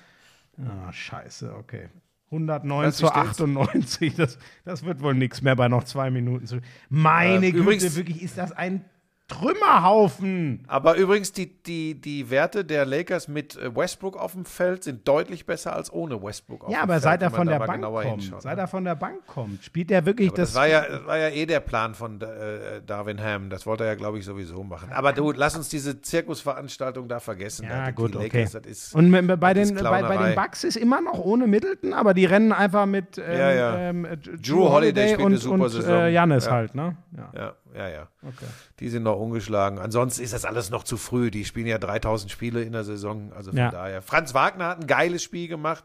[0.59, 1.89] Ah, scheiße, okay.
[2.31, 3.31] 109 Weißt du, zu wie steht's?
[3.41, 4.15] 98.
[4.17, 6.47] Das, das wird wohl nichts mehr bei noch zwei Minuten.
[6.47, 8.85] zu- Meine Ähm, Güte, wirklich ist das ein
[9.29, 10.63] Trümmerhaufen.
[10.69, 15.07] Aber übrigens, die, die, die Werte der Lakers mit äh, Westbrook auf dem Feld sind
[15.09, 17.49] deutlich besser als ohne Westbrook auf Ja, dem aber Feld, seit er wenn man von
[17.49, 18.63] der Bank kommt, hinschaut, seit ne?
[18.63, 20.51] er von der Bank kommt, spielt er wirklich Aber das.
[20.51, 23.51] das, war ja, das war ja eh der Plan von äh, Darwin Ham.
[23.51, 24.91] Das wollte er ja, glaube ich, sowieso machen.
[24.93, 27.67] Aber du, lass uns diese Zirkusveranstaltung da vergessen.
[27.69, 28.25] ja, gut, okay.
[28.43, 29.11] Lakers, das ist, Und
[29.41, 32.53] bei den, ist bei, bei den Bucks ist immer noch ohne Middleton, aber die rennen
[32.53, 33.79] einfach mit ähm, Ja, ja.
[33.79, 35.93] Ähm, äh, Drew Holiday spielt und, eine super und Saison.
[35.95, 36.53] äh, Janis Ja.
[36.53, 36.97] halt, ne?
[37.35, 37.55] Ja.
[37.77, 38.09] Ja, ja.
[38.23, 38.47] Okay.
[38.81, 39.79] Die sind noch ungeschlagen.
[39.79, 41.31] Ansonsten ist das alles noch zu früh.
[41.31, 43.33] Die spielen ja 3000 Spiele in der Saison.
[43.35, 43.71] Also von Ja.
[43.71, 44.03] daher.
[44.03, 45.85] Franz Wagner hat ein geiles Spiel gemacht.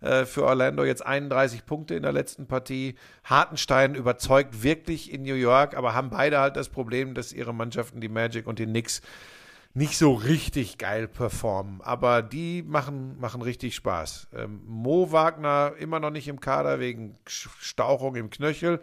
[0.00, 2.96] äh, Für Orlando jetzt 31 Punkte in der letzten Partie.
[3.22, 8.00] Hartenstein überzeugt wirklich in New York, aber haben beide halt das Problem, dass ihre Mannschaften,
[8.00, 9.00] die Magic und die Knicks,
[9.74, 11.80] nicht so richtig geil performen.
[11.82, 14.26] Aber die machen, machen richtig Spaß.
[14.36, 18.80] Ähm, Mo Wagner immer noch nicht im Kader wegen Stauchung im Knöchel.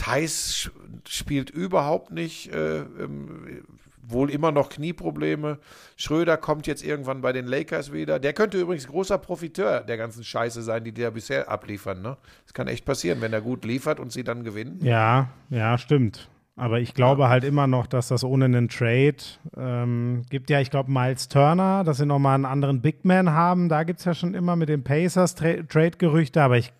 [0.00, 0.70] Thais
[1.06, 3.64] spielt überhaupt nicht, äh, ähm,
[4.02, 5.58] wohl immer noch Knieprobleme.
[5.96, 8.18] Schröder kommt jetzt irgendwann bei den Lakers wieder.
[8.18, 12.00] Der könnte übrigens großer Profiteur der ganzen Scheiße sein, die die ja bisher abliefern.
[12.00, 12.16] Ne?
[12.44, 14.78] Das kann echt passieren, wenn er gut liefert und sie dann gewinnen.
[14.82, 16.30] Ja, ja, stimmt.
[16.56, 19.16] Aber ich glaube halt immer noch, dass das ohne einen Trade
[19.56, 23.68] ähm, gibt ja, ich glaube, Miles Turner, dass sie nochmal einen anderen Big Man haben.
[23.68, 26.72] Da gibt es ja schon immer mit den Pacers Tra Trade-Gerüchte, aber ich,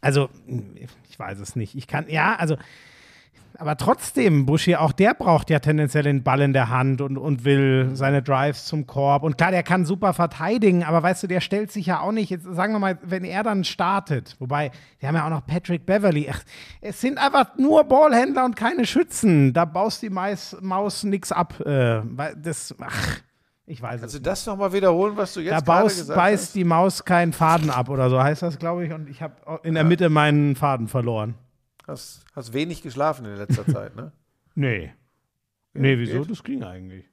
[0.00, 0.30] also,
[1.08, 1.76] ich weiß es nicht.
[1.76, 2.56] Ich kann, ja, also,
[3.58, 7.44] aber trotzdem, Buschi, auch der braucht ja tendenziell den Ball in der Hand und, und
[7.44, 9.22] will seine Drives zum Korb.
[9.22, 12.30] Und klar, der kann super verteidigen, aber weißt du, der stellt sich ja auch nicht,
[12.30, 15.84] jetzt sagen wir mal, wenn er dann startet, wobei, wir haben ja auch noch Patrick
[15.84, 16.28] Beverly.
[16.32, 16.42] Ach,
[16.80, 19.52] es sind einfach nur Ballhändler und keine Schützen.
[19.52, 21.60] Da baust die Mais, Maus nix ab.
[21.60, 22.00] Äh,
[22.36, 23.20] das, ach,
[23.70, 26.44] ich weiß Kannst es du das nochmal wiederholen, was du jetzt da baust, gesagt beißt
[26.46, 26.54] hast?
[26.54, 28.92] die Maus keinen Faden ab oder so heißt das, glaube ich.
[28.92, 31.34] Und ich habe in der Mitte meinen Faden verloren.
[31.86, 34.12] Hast, hast wenig geschlafen in letzter Zeit, ne?
[34.54, 34.92] Nee.
[35.72, 36.20] Nee, wieso?
[36.22, 36.30] geht.
[36.30, 37.04] Das ging eigentlich.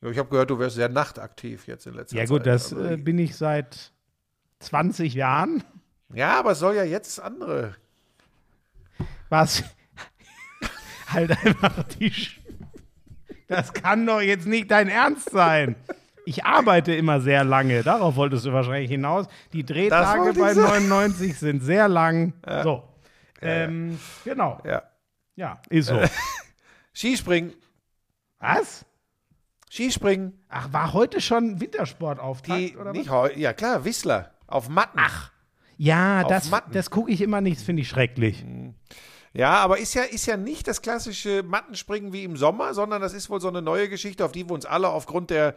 [0.00, 2.28] Ja, ich habe gehört, du wärst sehr nachtaktiv jetzt in letzter Ja, Zeit.
[2.30, 3.92] gut, das Also, bin ich seit
[4.60, 5.62] 20 Jahren.
[6.14, 7.76] ja, aber es soll ja jetzt andere.
[9.28, 9.62] Was?
[11.08, 12.10] halt einfach die.
[12.10, 12.40] Sch
[13.52, 15.76] das kann doch jetzt nicht dein Ernst sein.
[16.24, 17.82] Ich arbeite immer sehr lange.
[17.82, 19.26] Darauf wolltest du wahrscheinlich hinaus.
[19.52, 20.88] Die Drehtage bei sagen.
[20.88, 22.32] 99 sind sehr lang.
[22.62, 22.84] So.
[23.40, 24.60] Ähm, genau.
[24.64, 24.82] Ja.
[25.34, 26.00] Ja, ist so.
[26.94, 27.52] Skispringen.
[28.38, 28.84] Was?
[29.70, 30.38] Skispringen.
[30.48, 33.14] Ach, war heute schon Wintersportauftakt Die, oder nicht was?
[33.14, 34.30] heu, ja klar, Whistler.
[34.46, 34.98] Auf Matten.
[35.00, 35.32] Ach.
[35.78, 36.72] Ja, Auf das, Matten.
[36.72, 38.44] das gucke ich immer nicht, das finde ich schrecklich.
[39.34, 43.14] Ja, aber ist ja, ist ja nicht das klassische Mattenspringen wie im Sommer, sondern das
[43.14, 45.54] ist wohl so eine neue Geschichte, auf die wir uns alle aufgrund der,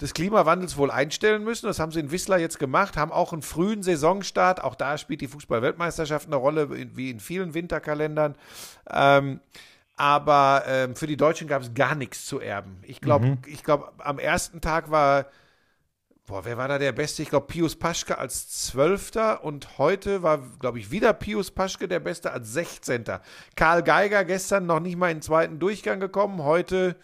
[0.00, 1.66] des Klimawandels wohl einstellen müssen.
[1.66, 4.64] Das haben sie in Wissler jetzt gemacht, haben auch einen frühen Saisonstart.
[4.64, 8.34] Auch da spielt die Fußball-Weltmeisterschaft eine Rolle, wie in vielen Winterkalendern.
[8.90, 9.40] Ähm,
[9.96, 12.78] aber ähm, für die Deutschen gab es gar nichts zu erben.
[12.82, 15.26] Ich glaube, ich glaube, am ersten Tag war
[16.32, 17.20] Boah, wer war da der Beste?
[17.20, 22.00] Ich glaube, Pius Paschke als Zwölfter und heute war, glaube ich, wieder Pius Paschke der
[22.00, 23.20] Beste als Sechzehnter.
[23.54, 26.96] Karl Geiger gestern noch nicht mal in den zweiten Durchgang gekommen, heute,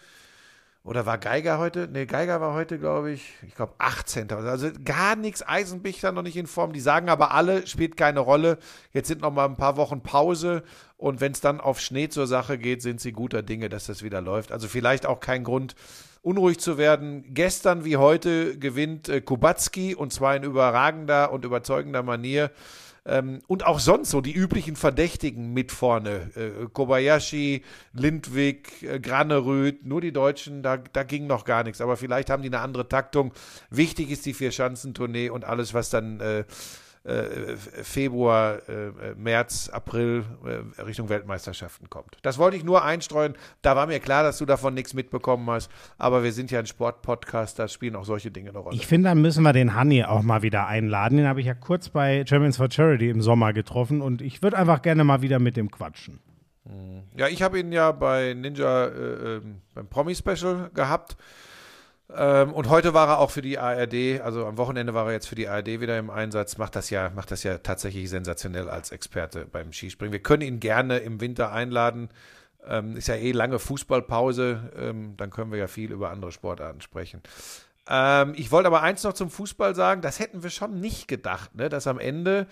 [0.83, 1.87] oder war Geiger heute?
[1.87, 4.31] Ne, Geiger war heute, glaube ich, ich glaube, 18.
[4.31, 6.73] Also gar nichts, Eisenbichler noch nicht in Form.
[6.73, 8.57] Die sagen aber alle, spielt keine Rolle.
[8.93, 10.63] Jetzt sind noch mal ein paar Wochen Pause
[10.97, 14.01] und wenn es dann auf Schnee zur Sache geht, sind sie guter Dinge, dass das
[14.01, 14.51] wieder läuft.
[14.51, 15.75] Also vielleicht auch kein Grund,
[16.21, 17.23] unruhig zu werden.
[17.33, 22.51] Gestern wie heute gewinnt äh, Kubacki und zwar in überragender und überzeugender Manier.
[23.05, 26.29] Ähm, und auch sonst so die üblichen Verdächtigen mit vorne.
[26.35, 27.63] Äh, Kobayashi,
[27.93, 31.81] Lindwig, äh, Granerüth, nur die Deutschen, da, da ging noch gar nichts.
[31.81, 33.33] Aber vielleicht haben die eine andere Taktung.
[33.69, 36.43] Wichtig ist die Vier-Schanzentournee und alles, was dann äh,
[37.03, 42.17] äh, Februar, äh, März, April äh, Richtung Weltmeisterschaften kommt.
[42.21, 43.35] Das wollte ich nur einstreuen.
[43.61, 45.71] Da war mir klar, dass du davon nichts mitbekommen hast.
[45.97, 48.75] Aber wir sind ja ein Sportpodcast, da spielen auch solche Dinge eine Rolle.
[48.75, 51.17] Ich finde, dann müssen wir den Hanni auch mal wieder einladen.
[51.17, 54.57] Den habe ich ja kurz bei Champions for Charity im Sommer getroffen und ich würde
[54.57, 56.19] einfach gerne mal wieder mit dem quatschen.
[57.15, 61.17] Ja, ich habe ihn ja bei Ninja äh, ähm, beim Promi-Special gehabt.
[62.15, 65.27] Ähm, und heute war er auch für die ARD, also am Wochenende war er jetzt
[65.27, 66.57] für die ARD wieder im Einsatz.
[66.57, 70.11] Macht das ja, macht das ja tatsächlich sensationell als Experte beim Skispringen.
[70.11, 72.09] Wir können ihn gerne im Winter einladen.
[72.67, 76.81] Ähm, ist ja eh lange Fußballpause, ähm, dann können wir ja viel über andere Sportarten
[76.81, 77.21] sprechen.
[77.87, 81.55] Ähm, ich wollte aber eins noch zum Fußball sagen, das hätten wir schon nicht gedacht,
[81.55, 81.69] ne?
[81.69, 82.47] dass am Ende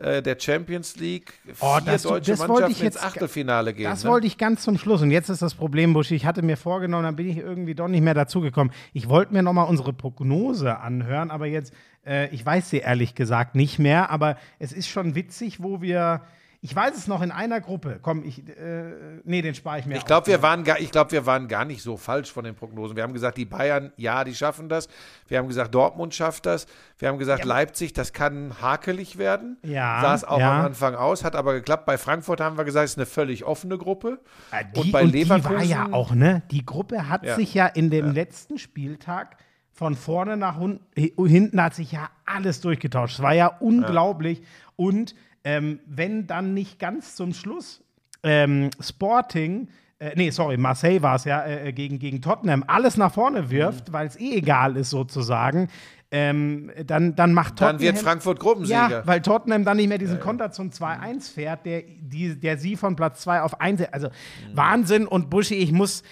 [0.00, 3.74] äh, der Champions League vier Oh, das- deutsche das wollte Mannschaften ich jetzt- ins Achtelfinale
[3.74, 3.84] gehen.
[3.90, 4.10] Das ne?
[4.10, 5.02] wollte ich ganz zum Schluss.
[5.02, 7.88] Und jetzt ist das Problem, Buschi, ich hatte mir vorgenommen, dann bin ich irgendwie doch
[7.88, 8.72] nicht mehr dazugekommen.
[8.92, 11.72] Ich wollte mir nochmal unsere Prognose anhören, aber jetzt,
[12.06, 16.22] äh, ich weiß sie ehrlich gesagt nicht mehr, aber es ist schon witzig, wo wir.
[16.62, 17.98] Ich weiß es noch in einer Gruppe.
[18.02, 18.46] Komm, ich.
[18.46, 21.48] Äh, nee, den spare ich mir Ich glaube, wir, waren gar- ich glaub, wir waren
[21.48, 22.96] gar nicht so falsch von den Prognosen.
[22.96, 24.86] Wir haben gesagt, die Bayern, ja, die schaffen das.
[25.26, 26.66] Wir haben gesagt, Dortmund schafft das.
[26.98, 29.56] Wir haben gesagt, Leipzig, das kann hakelig werden.
[29.62, 30.58] Ja, Sah es auch ja.
[30.60, 31.86] am Anfang aus, hat aber geklappt.
[31.86, 34.20] Bei Frankfurt haben wir gesagt, es ist eine völlig offene Gruppe.
[34.52, 35.48] Äh, Die, und bei und Leverkusen.
[35.50, 36.42] die war ja auch, ne?
[36.50, 37.36] Die Gruppe hat Ja.
[37.36, 39.38] sich ja in dem letzten Spieltag
[39.72, 43.14] von vorne nach hun hinten hat sich ja alles durchgetauscht.
[43.14, 44.42] Es war ja unglaublich.
[44.76, 45.14] Und
[45.44, 47.82] ähm, wenn dann nicht ganz zum Schluss
[48.22, 49.68] ähm, Sporting,
[49.98, 53.88] äh, nee, sorry, Marseille war es ja, äh, gegen, gegen Tottenham, alles nach vorne wirft,
[53.88, 53.92] Mhm.
[53.92, 55.68] weil es eh egal ist sozusagen,
[56.12, 57.76] ähm, dann, dann macht Tottenham.
[57.78, 58.90] Dann wird Frankfurt Gruppensieger.
[58.90, 62.76] Ja, weil Tottenham dann nicht mehr diesen Konter zum 2-1 fährt, der, die, der sie
[62.76, 63.82] von Platz 2 auf 1.
[63.92, 64.56] Also Mhm.
[64.56, 66.02] Wahnsinn und Buschi, ich muss.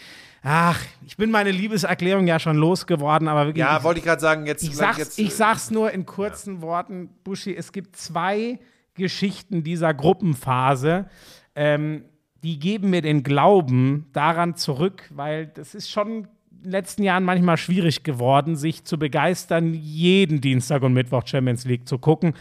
[0.45, 3.65] Ach, ich bin meine Liebeserklärung ja schon losgeworden, aber wirklich.
[3.65, 4.63] ja, wollte ich gerade sagen, jetzt.
[4.63, 8.61] ich, sag's, jetzt, ich sag's nur in kurzen Worten, Buschi, es gibt zwei
[8.99, 11.07] Geschichten dieser Gruppenphase.
[11.55, 12.05] Ähm,
[12.43, 17.25] die geben mir den Glauben daran zurück, weil das ist schon in den letzten Jahren
[17.25, 22.35] manchmal schwierig geworden, sich zu begeistern, jeden Dienstag und Mittwoch Champions League zu gucken.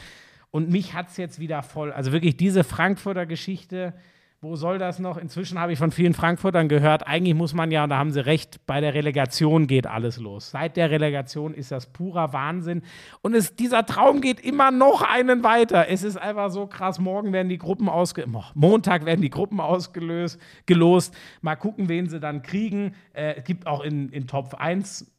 [0.51, 1.91] Und mich hat es jetzt wieder voll.
[1.91, 3.93] Also wirklich diese Frankfurter Geschichte,
[4.40, 5.18] wo soll das noch?
[5.18, 8.24] Inzwischen habe ich von vielen Frankfurtern gehört, eigentlich muss man ja, und da haben sie
[8.24, 10.52] recht, bei der Relegation geht alles los.
[10.52, 12.84] Seit der Relegation ist das purer Wahnsinn.
[13.22, 15.90] Und es, dieser Traum geht immer noch einen weiter.
[15.90, 17.00] Es ist einfach so krass.
[17.00, 21.16] Morgen werden die Gruppen ausge Mo- Montag werden die Gruppen ausgelöst, gelost.
[21.42, 22.94] Mal gucken, wen sie dann kriegen.
[23.14, 25.12] Äh, es gibt auch in, in Top 1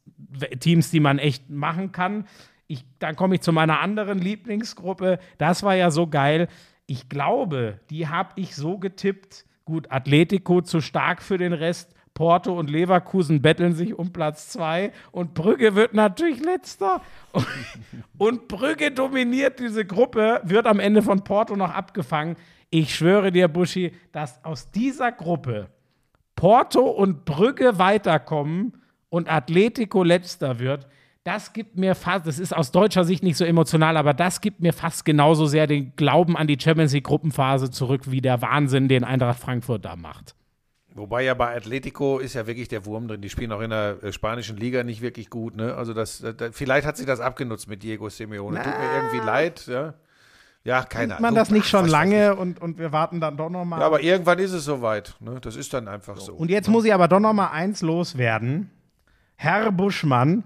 [0.61, 2.25] Teams, die man echt machen kann.
[2.67, 5.19] Ich, dann komme ich zu meiner anderen Lieblingsgruppe.
[5.37, 6.47] Das war ja so geil.
[6.89, 9.45] Ich glaube, die habe ich so getippt.
[9.63, 11.93] Gut, Atletico zu stark für den Rest.
[12.15, 17.03] Porto und Leverkusen betteln sich um Platz zwei und Brügge wird natürlich letzter.
[18.17, 22.35] Und, Brügge dominiert diese Gruppe, wird am Ende von Porto noch abgefangen.
[22.71, 25.69] Ich schwöre dir, Buschi, dass aus dieser Gruppe
[26.35, 28.73] Porto und Brügge weiterkommen
[29.09, 30.87] und Atletico letzter wird,
[31.23, 34.61] das gibt mir fast, das ist aus deutscher Sicht nicht so emotional, aber das gibt
[34.61, 38.87] mir fast genauso sehr den Glauben an die Champions League Gruppenphase zurück, wie der Wahnsinn,
[38.87, 40.35] den Eintracht Frankfurt da macht.
[40.95, 43.21] Wobei ja bei Atletico ist ja wirklich der Wurm drin.
[43.21, 45.55] Die spielen auch in der äh, spanischen Liga nicht wirklich gut.
[45.55, 45.75] Ne?
[45.75, 48.61] Also das, äh, da, vielleicht hat sich das abgenutzt mit Diego Simeone.
[48.61, 49.67] Tut mir irgendwie leid.
[49.67, 49.93] Ja,
[50.63, 51.35] ja keine Sieht man Ahnung.
[51.35, 53.77] das nicht schon lange und, und wir warten dann doch noch mal.
[53.77, 53.81] ich.
[53.81, 55.15] Ja, aber irgendwann ist es soweit.
[55.19, 55.39] Ne?
[55.41, 56.33] Das ist dann einfach so.
[56.33, 58.71] Und jetzt muss ich aber doch noch mal eins loswerden.
[59.35, 60.43] Herr Buschmann,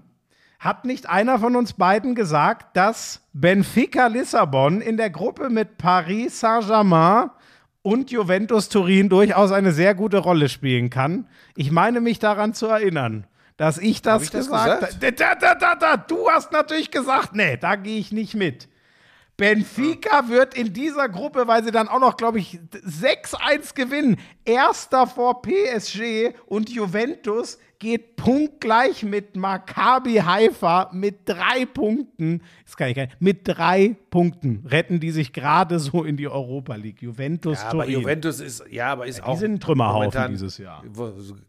[0.58, 6.40] Hat nicht einer von uns beiden gesagt, dass Benfica Lissabon in der Gruppe mit Paris
[6.40, 7.30] Saint-Germain
[7.82, 11.28] und Juventus Turin durchaus eine sehr gute Rolle spielen kann?
[11.54, 13.26] Ich meine mich daran zu erinnern,
[13.56, 15.02] dass ich das, ich das gesagt gesagt?
[15.02, 15.12] habe.
[15.12, 18.68] Da, da, da, du hast natürlich gesagt, nee, da gehe ich nicht mit.
[19.36, 24.16] Benfica wird in dieser Gruppe, weil sie dann auch noch, glaube ich, 6-1 gewinnen.
[24.44, 32.42] Erster vor PSG und Juventus geht punktgleich mit Maccabi Haifa mit drei Punkten.
[32.64, 33.20] Das kann ich gar nicht.
[33.20, 37.02] Mit drei Punkten retten die sich gerade so in die Europa League.
[37.02, 37.88] Juventus Ja, aber.
[37.88, 39.36] Juventus ist, ja, aber ist die auch.
[39.38, 40.82] sind ein Trümmerhaufen momentan- dieses Jahr.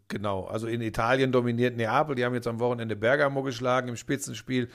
[0.08, 0.44] Genau.
[0.44, 2.16] Also in Italien dominiert Neapel.
[2.16, 4.68] Die haben jetzt am Wochenende Bergamo geschlagen im Spitzenspiel.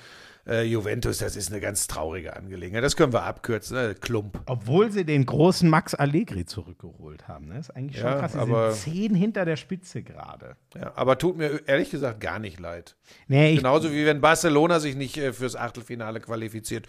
[0.48, 2.84] Äh, Juventus, das ist eine ganz traurige Angelegenheit.
[2.84, 3.78] Das können wir abkürzen.
[3.78, 3.96] Ne?
[3.96, 4.42] Klump.
[4.48, 7.48] Obwohl sie den großen Max Allegri zurückgeholt haben.
[7.48, 7.56] Ne?
[7.56, 8.34] Das ist eigentlich schon Ja, krass.
[8.34, 10.56] Sie aber- sind zehn hinter der Spitze gerade.
[10.76, 12.96] Ja, aber tut mir ehrlich gesagt gar nicht leid.
[13.28, 16.88] Nee, Genauso wie wenn Barcelona sich nicht äh, fürs Achtelfinale qualifiziert.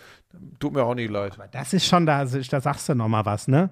[0.59, 1.37] Tut mir auch nicht leid.
[1.53, 3.71] Das ist schon, da, da sagst du noch mal was, ne?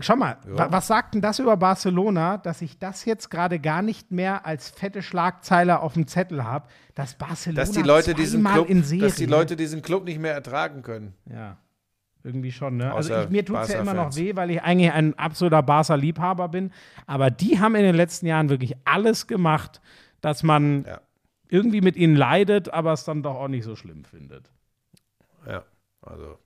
[0.00, 3.82] Schau mal, wa- was sagt denn das über Barcelona, dass ich das jetzt gerade gar
[3.82, 8.44] nicht mehr als fette Schlagzeile auf dem Zettel habe, dass Barcelona Dass die Leute diesen
[8.44, 11.14] Club, in Serie, dass die Leute diesen Club nicht mehr ertragen können.
[11.30, 11.58] ja,
[12.24, 12.92] irgendwie schon, ne?
[12.94, 16.48] Also ich, mir tut es ja immer noch weh, weil ich eigentlich ein absoluter Barca-Liebhaber
[16.48, 16.72] bin,
[17.06, 19.80] aber die haben in den letzten Jahren wirklich alles gemacht,
[20.20, 21.00] dass man Ja.
[21.48, 24.50] irgendwie mit ihnen leidet, aber es dann doch auch nicht so schlimm findet.
[25.46, 25.62] Ja,
[26.02, 26.38] also.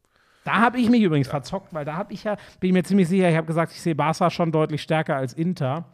[0.44, 3.08] Da habe ich mich übrigens verzockt, weil da habe ich ja, bin ich mir ziemlich
[3.08, 5.84] sicher, ich habe gesagt, ich sehe Barca schon deutlich stärker als Inter.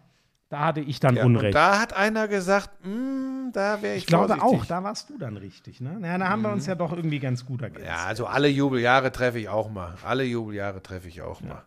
[0.51, 1.55] Da hatte ich dann Ja, und Unrecht.
[1.55, 4.61] da hat einer gesagt, "Mm, da wäre ich, ich glaube vorsichtig.
[4.63, 5.99] auch, da warst du dann richtig, ne?
[6.03, 7.87] Ja, da haben wir uns ja doch irgendwie ganz gut ergänzt.
[7.87, 9.95] Ja, also alle Jubeljahre treffe ich auch mal.
[10.03, 11.65] Alle Jubeljahre treffe ich auch mal.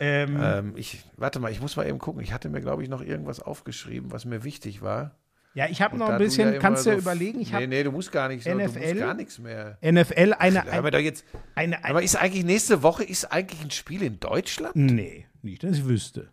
[0.00, 2.22] Ähm, Ähm, ich, warte mal, ich muss mal eben gucken.
[2.22, 5.10] Ich hatte mir, glaube ich, noch irgendwas aufgeschrieben, was mir wichtig war.
[5.54, 7.66] Ja, ich habe noch da ein bisschen, immer kannst du ja überlegen, ich Nee, habe
[7.68, 8.78] nee, du musst gar nicht so, du NFL?
[8.88, 9.78] musst gar nichts mehr.
[9.82, 11.24] NFL eine, Da haben wir eine, jetzt,
[11.54, 14.74] eine, aber ist eigentlich nächste Woche ist eigentlich ein Spiel in Deutschland?
[14.76, 16.28] Nee, nicht, dass ich wüsste.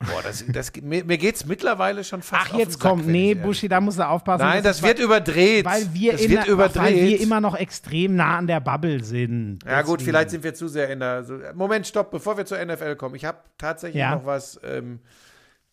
[0.00, 3.68] Boah, das, das, mir, mir geht es mittlerweile schon fast Ach, jetzt kommt, nee, Buschi,
[3.68, 4.42] da musst du aufpassen.
[4.42, 5.64] Nein, das wird überdreht.
[5.64, 6.82] weil wir, das wird der, überdreht.
[6.82, 9.60] weil wir immer noch extrem nah an der Bubble sind.
[9.64, 10.10] Ja, gut, Deswegen.
[10.10, 11.24] vielleicht sind wir zu sehr in der.
[11.54, 13.14] Moment, stopp, bevor wir zur NFL kommen.
[13.14, 14.16] Ich habe tatsächlich Ja.
[14.16, 14.98] noch was, ähm,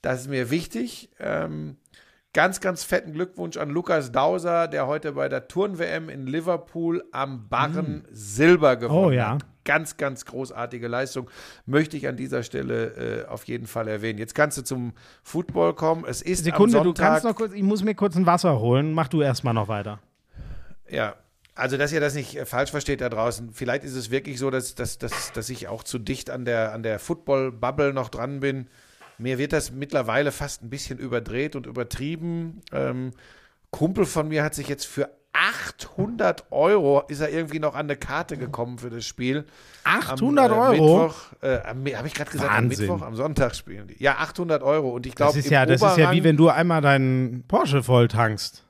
[0.03, 1.09] das ist mir wichtig.
[1.19, 1.77] Ähm,
[2.33, 7.47] ganz, ganz fetten Glückwunsch an Lukas Dauser, der heute bei der Turn-WM in Liverpool am
[7.49, 9.05] Barren Silber gewonnen Mm.
[9.07, 9.29] Oh, ja.
[9.33, 9.45] hat.
[9.65, 11.29] Ganz, ganz großartige Leistung.
[11.65, 14.17] Möchte ich an dieser Stelle äh, auf jeden Fall erwähnen.
[14.17, 16.05] Jetzt kannst du zum Football kommen.
[16.07, 17.05] Es ist Sekunde, am du Sonntag.
[17.05, 18.93] kannst noch kurz, ich muss mir kurz ein Wasser holen.
[18.93, 19.99] Mach du erstmal noch weiter.
[20.89, 21.15] Ja,
[21.53, 23.51] also dass ihr das nicht äh, falsch versteht da draußen.
[23.53, 26.73] Vielleicht ist es wirklich so, dass, dass, dass, dass ich auch zu dicht an der,
[26.73, 28.69] an der Football-Bubble noch dran bin.
[29.19, 32.61] Mir wird das mittlerweile fast ein bisschen überdreht und übertrieben.
[32.71, 33.11] Ähm,
[33.69, 37.95] Kumpel von mir hat sich jetzt für 800 Euro, ist er irgendwie noch an eine
[37.95, 39.45] Karte gekommen für das Spiel.
[39.83, 40.71] 800 am, äh, Euro?
[41.03, 41.59] Mittwoch, äh,
[41.95, 42.55] habe ich gerade gesagt, Wahnsinn.
[42.57, 44.01] am Mittwoch, am Sonntag spielen die.
[44.01, 44.89] Ja, 800 Euro.
[44.89, 47.83] Und ich Das glaube, ist ja, das ist ja wie wenn du einmal deinen Porsche
[47.83, 48.65] voll tankst.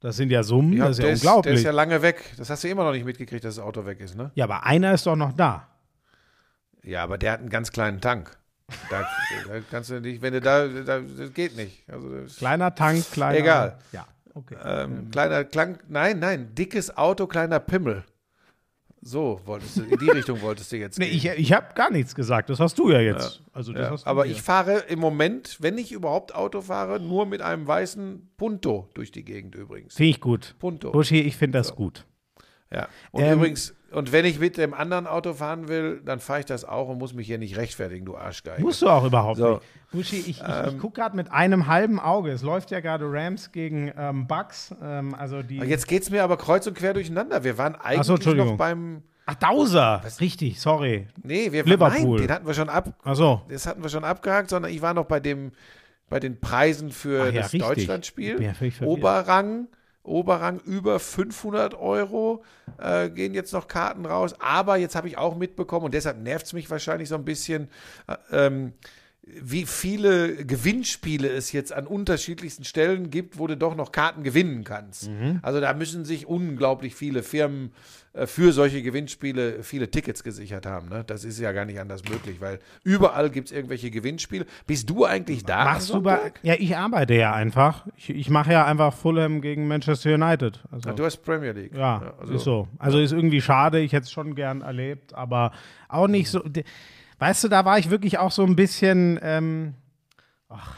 [0.00, 1.52] Das sind ja Summen, ja, das ist ja ist, unglaublich.
[1.52, 2.32] der ist ja lange weg.
[2.38, 4.30] Das hast du immer noch nicht mitgekriegt, dass das Auto weg ist, ne?
[4.34, 5.68] ja, aber einer ist doch noch da.
[6.82, 8.38] Ja, aber der hat einen ganz kleinen Tank.
[8.88, 9.06] Da,
[9.48, 11.82] da kannst du nicht, wenn du da, da das geht nicht.
[11.88, 12.08] Also
[12.38, 13.38] Kleiner Tank, kleiner.
[13.38, 13.78] Egal.
[13.92, 14.56] Ja, okay.
[14.64, 18.04] ähm, kleiner Klang, nein, nein, dickes Auto, kleiner Pimmel.
[19.02, 21.32] So wolltest du, in die Richtung wolltest du jetzt nee, gehen.
[21.32, 22.50] ich ich habe gar nichts gesagt.
[22.50, 23.42] Das hast du ja jetzt.
[23.52, 24.34] Also das ja, hast du aber hier.
[24.34, 29.10] ich fahre im Moment, wenn ich überhaupt Auto fahre, nur mit einem weißen Punto durch
[29.10, 29.94] die Gegend übrigens.
[29.94, 30.54] Finde ich gut.
[30.58, 30.92] Punto.
[30.92, 32.04] Buschi, ich finde das gut.
[32.70, 32.88] Ja.
[33.10, 36.46] Und Ähm, übrigens, und wenn ich mit dem anderen Auto fahren will, dann fahre ich
[36.46, 38.62] das auch und muss mich hier nicht rechtfertigen, du Arschgeige.
[38.62, 39.54] Musst du auch überhaupt So.
[39.54, 39.62] nicht.
[39.92, 42.30] Buschi, ich, ich, Ähm, ich gucke gerade mit einem halben Auge.
[42.30, 44.74] Es läuft ja gerade Rams gegen ähm, Bucks.
[44.82, 45.58] Ähm, also die.
[45.58, 47.42] Jetzt geht es mir aber kreuz und quer durcheinander.
[47.42, 49.02] Wir waren eigentlich so, noch beim.
[49.26, 50.02] Ach, Dauser.
[50.20, 51.06] Richtig, sorry.
[51.22, 52.18] Nee, wir Liverpool.
[52.18, 52.94] Nein, den hatten wir schon ab.
[53.04, 53.42] Ach so.
[53.48, 55.52] Das hatten wir schon abgehakt, sondern ich war noch bei dem,
[56.08, 57.68] bei den Preisen für Ach ja, das richtig.
[57.68, 58.40] Deutschlandspiel.
[58.40, 58.86] Ich bin ja.
[58.86, 59.68] Oberrang,
[60.02, 62.42] Oberrang über 500 Euro
[62.78, 64.34] äh, gehen jetzt noch Karten raus.
[64.38, 67.68] Aber jetzt habe ich auch mitbekommen und deshalb nervt es mich wahrscheinlich so ein bisschen.
[68.06, 68.72] Äh, ähm,
[69.42, 74.64] wie viele Gewinnspiele es jetzt an unterschiedlichsten Stellen gibt, wo du doch noch Karten gewinnen
[74.64, 75.08] kannst.
[75.10, 75.38] Mhm.
[75.42, 77.72] Also da müssen sich unglaublich viele Firmen
[78.12, 80.88] äh, für solche Gewinnspiele viele Tickets gesichert haben.
[80.88, 81.04] Ne?
[81.06, 84.46] Das ist ja gar nicht anders möglich, weil überall gibt es irgendwelche Gewinnspiele.
[84.66, 85.64] Bist du eigentlich da?
[85.64, 86.32] Machst du bei.
[86.42, 87.86] Ja, ich arbeite ja einfach.
[87.96, 90.60] Ich, ich mache ja einfach Fulham gegen Manchester United.
[90.70, 91.74] Also, Ah, Du hast Premier League.
[91.74, 92.68] ja, also, ist so.
[92.78, 93.80] Also ist irgendwie schade.
[93.80, 95.52] Ich hätte es schon gern erlebt, aber
[95.88, 96.40] auch nicht so.
[96.40, 96.64] de-
[97.20, 99.18] Weißt du, da war ich wirklich auch so ein bisschen.
[99.22, 99.74] Ähm,
[100.48, 100.76] ach,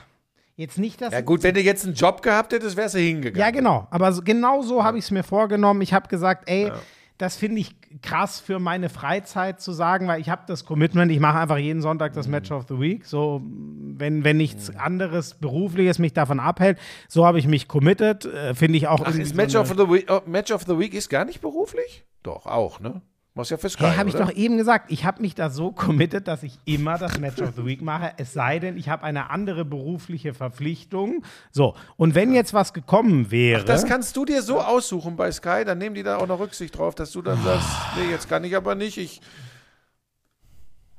[0.54, 3.40] Jetzt nicht, dass Ja gut, wenn du jetzt einen Job gehabt hättest, wärst du hingegangen.
[3.40, 3.88] Ja, genau.
[3.90, 5.80] Aber so, genau so habe ich es mir vorgenommen.
[5.80, 6.70] Ich habe gesagt, ey,
[7.16, 11.20] das finde ich krass für meine Freizeit zu sagen, weil ich habe das Commitment, ich
[11.20, 12.16] mache einfach jeden Sonntag Mhm.
[12.16, 13.06] das Match of the Week.
[13.06, 16.78] So, wenn, wenn nichts anderes Berufliches mich davon abhält,
[17.08, 18.26] so habe ich mich committed.
[18.26, 20.64] Äh, finde ich auch Ach, ist so Match, eine- of the Week, oh, Match of
[20.66, 22.04] the Week ist gar nicht beruflich?
[22.22, 23.00] Doch, auch, ne?
[23.34, 25.72] Machst ja für Sky, Hey, habe ich doch eben gesagt, ich habe mich da so
[25.72, 29.04] committed, dass ich immer das Match of the Week mache, es sei denn, ich habe
[29.04, 31.24] eine andere berufliche Verpflichtung.
[31.50, 33.64] So, und wenn jetzt was gekommen wäre.
[33.64, 36.76] Das kannst du dir so aussuchen bei Sky, dann nehmen die da auch noch Rücksicht
[36.76, 38.98] drauf, dass du dann sagst, nee, jetzt kann ich aber nicht.
[38.98, 39.22] Ich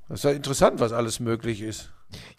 [0.09, 1.91] das ist ja interessant, was alles möglich ist.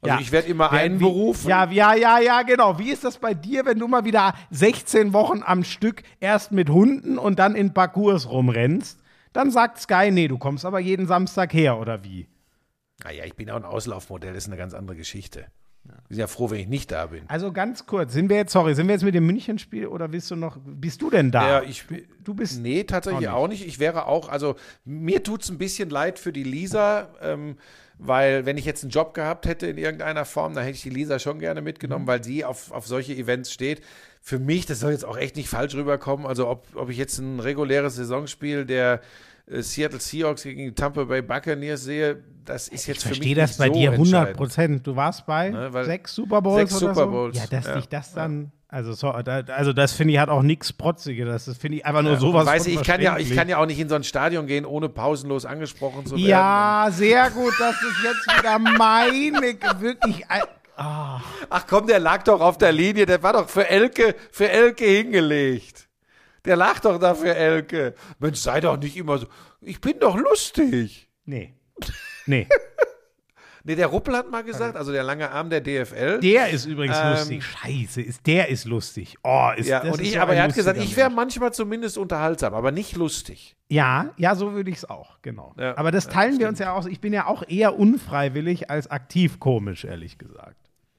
[0.02, 0.20] Also Ja.
[0.20, 1.46] ich werde immer einberufen.
[1.46, 2.78] Wie, ja, ja, ja, ja, genau.
[2.78, 6.68] Wie ist das bei dir, wenn du mal wieder 16 Wochen am Stück erst mit
[6.68, 9.00] Hunden und dann in Parcours rumrennst?
[9.34, 12.28] Dann sagt Sky, nee, du kommst aber jeden Samstag her, oder wie?
[13.02, 15.46] Naja, ich bin auch ein Auslaufmodell, das ist eine ganz andere Geschichte.
[15.84, 17.24] Ich bin ja froh, wenn ich nicht da bin.
[17.28, 20.30] Also ganz kurz, sind wir jetzt, sorry, sind wir jetzt mit dem Münchenspiel oder bist
[20.30, 21.60] du noch, bist du denn da?
[21.60, 21.84] Ja, ich
[22.22, 23.60] du bist, Nee, tatsächlich Auch auch nicht.
[23.60, 23.68] nicht.
[23.68, 24.54] Ich wäre auch, also
[24.84, 27.58] mir tut es ein bisschen leid für die Lisa, ähm,
[27.98, 30.90] weil wenn ich jetzt einen Job gehabt hätte in irgendeiner Form, dann hätte ich die
[30.90, 33.82] Lisa schon gerne mitgenommen, weil sie auf, auf solche Events steht.
[34.26, 37.18] Für mich, das soll jetzt auch echt nicht falsch rüberkommen, also ob, ob ich jetzt
[37.18, 39.02] ein reguläres Saisonspiel der
[39.46, 43.18] äh, Seattle Seahawks gegen die Tampa Bay Buccaneers sehe, das ist jetzt ich für mich
[43.18, 44.36] verstehe das bei so dir 100 entscheidend.
[44.38, 44.86] Prozent.
[44.86, 47.10] Du warst bei Ne, sechs Super Bowls Sechs oder Super so?
[47.10, 47.74] Bowls, Ja, dass ja.
[47.76, 51.44] dich das dann, also, so, also das finde ich hat auch nichts Protziges.
[51.44, 53.66] Das, finde ich einfach nur sowas Weißt du, ich kann, ja, ich kann ja auch
[53.66, 56.26] nicht in so ein Stadion gehen, ohne pausenlos angesprochen zu werden.
[56.26, 60.24] Ja, sehr gut, das ist jetzt wieder meine, wirklich,
[60.76, 64.48] ein- Ach komm, der lag doch auf der Linie, der war doch für Elke, für
[64.50, 65.88] Elke hingelegt.
[66.44, 67.94] Der lag doch da für Elke.
[68.18, 69.26] Mensch, sei doch nicht immer so.
[69.60, 71.08] Ich bin doch lustig.
[71.24, 71.54] nee,
[72.26, 72.46] nee.
[73.66, 76.20] Nee, der Ruppel hat mal gesagt, also der lange Arm der DFL.
[76.20, 77.44] Der ist übrigens Ähm, lustig.
[77.46, 79.16] Scheiße, ist, der ist lustig.
[79.22, 81.96] Oh, ist ja, das und ist ich, aber er hat gesagt, ich wäre manchmal zumindest
[81.96, 83.56] unterhaltsam, aber nicht lustig.
[83.70, 85.54] Ja, ja, so würde ich es auch, genau.
[85.58, 86.84] Ja, aber das ja, teilen wir uns ja auch.
[86.84, 90.58] Ich bin ja auch eher unfreiwillig als aktiv komisch, ehrlich gesagt.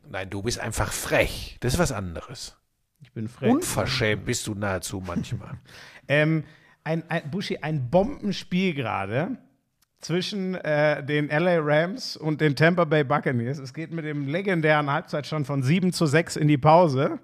[0.10, 1.58] Nein, du bist einfach frech.
[1.60, 2.58] Das ist was anderes.
[3.02, 3.52] Ich bin frech.
[3.52, 5.52] Unverschämt bist du nahezu manchmal.
[6.08, 6.44] Ähm,
[6.84, 9.40] ein, ein, Buschi, ein Bombenspiel gerade
[10.02, 13.58] zwischen äh, den LA Rams und den Tampa Bay Buccaneers.
[13.58, 17.18] Es geht mit dem legendären Halbzeitstand von 7 zu 6 in die Pause.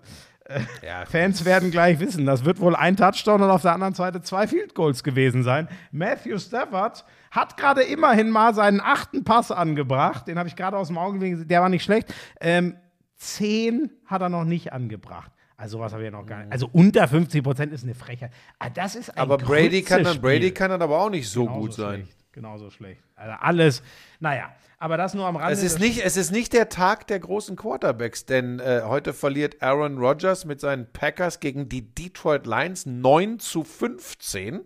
[0.83, 4.21] Ja, Fans werden gleich wissen, das wird wohl ein Touchdown und auf der anderen Seite
[4.21, 5.67] zwei Field Goals gewesen sein.
[5.91, 10.27] Matthew Stafford hat gerade immerhin mal seinen achten Pass angebracht.
[10.27, 12.13] Den habe ich gerade aus dem Auge gesehen, der war nicht schlecht.
[12.39, 12.75] Ähm,
[13.15, 15.31] zehn hat er noch nicht angebracht.
[15.55, 16.51] Also was habe ich ja noch gar nicht.
[16.51, 18.31] Also unter 50 Prozent ist eine Frechheit.
[18.59, 20.19] Ah, das ist ein aber Brady kann, dann.
[20.19, 22.01] Brady kann dann aber auch nicht so Genauso gut sein.
[22.01, 22.17] Schlecht.
[22.33, 23.01] Genauso schlecht.
[23.15, 23.83] Also alles,
[24.19, 25.53] naja, aber das nur am Rande.
[25.53, 29.61] Es ist, nicht, es ist nicht der Tag der großen Quarterbacks, denn äh, heute verliert
[29.61, 34.61] Aaron Rodgers mit seinen Packers gegen die Detroit Lions 9 zu 15.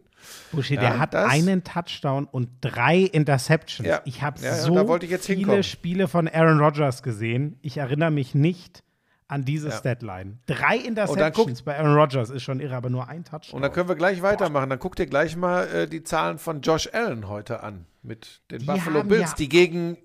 [0.51, 3.87] Buschi, Ja, der hat das- einen Touchdown und drei Interceptions.
[3.87, 4.01] Ja.
[4.05, 5.63] Ich habe Ja, ja, so ich viele hinkommen.
[5.63, 7.57] Spiele von Aaron Rodgers gesehen.
[7.61, 8.83] Ich erinnere mich nicht
[9.27, 10.37] an diese Statline.
[10.45, 13.55] Drei Interceptions bei Aaron Rodgers ist schon irre, aber nur ein Touchdown.
[13.55, 14.69] Und dann können wir gleich weitermachen.
[14.69, 18.59] Dann guck dir gleich mal äh, die Zahlen von Josh Allen heute an mit den
[18.59, 19.97] Die Buffalo Bills, ja- die gegen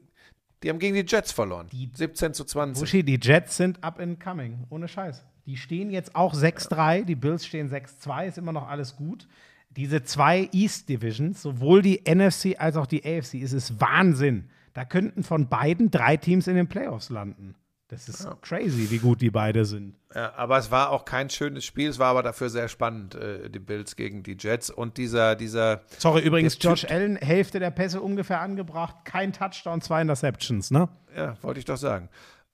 [0.63, 1.69] die haben gegen die Jets verloren.
[1.95, 2.81] 17 zu 20.
[2.83, 5.25] Buschi, die Jets sind up and coming, ohne Scheiß.
[5.47, 9.27] Die stehen jetzt auch 6-3, die Bills stehen 6-2, ist immer noch alles gut.
[9.71, 14.51] Diese zwei East Divisions, sowohl die NFC als auch die AFC, ist es Wahnsinn.
[14.73, 17.55] Da könnten von beiden drei Teams in den Playoffs landen.
[17.89, 19.97] Das ist crazy, wie gut die beide sind.
[20.15, 23.51] Ja, aber es war auch kein schönes Spiel, es war aber dafür sehr spannend, äh,
[23.51, 24.71] die Bills gegen die Jets.
[24.71, 29.81] Und dieser, dieser, Sorry, übrigens, Josh Typ- Allen, Hälfte der Pässe ungefähr angebracht, kein Touchdown,
[29.81, 30.89] zwei Interceptions, ne?
[31.17, 32.09] ja, wollte ich doch sagen.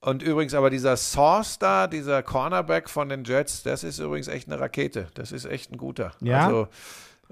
[0.07, 4.47] Und übrigens aber dieser Sauce da, dieser Cornerback von den Jets, das ist übrigens echt
[4.47, 5.09] eine Rakete.
[5.15, 6.13] Das ist echt ein guter.
[6.21, 6.47] Ja?
[6.47, 6.69] Also,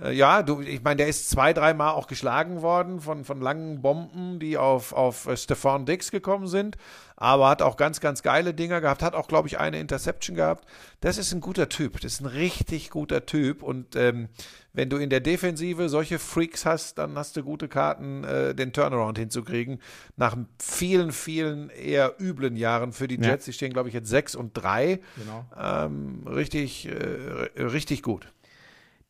[0.02, 3.80] äh, ja, du, ich meine, der ist zwei, dreimal auch geschlagen worden von, von langen
[3.80, 6.76] Bomben, die auf, auf äh, Stefan Dix gekommen sind.
[7.14, 9.04] Aber hat auch ganz, ganz geile Dinger gehabt.
[9.04, 10.66] Hat auch, glaube ich, eine Interception gehabt.
[11.00, 12.00] Das ist ein guter Typ.
[12.00, 13.62] Das ist ein richtig guter Typ.
[13.62, 14.30] Und ähm,
[14.74, 18.72] wenn du in der Defensive solche Freaks hast, dann hast du gute Karten, äh, den
[18.72, 19.78] Turnaround hinzukriegen.
[20.16, 23.30] Nach vielen, vielen eher üblen Jahren für die Ja.
[23.30, 23.44] Jets.
[23.46, 25.00] Die stehen, glaube ich, jetzt sechs und drei.
[25.16, 25.46] Genau.
[25.58, 28.26] Ähm, richtig, äh, richtig gut.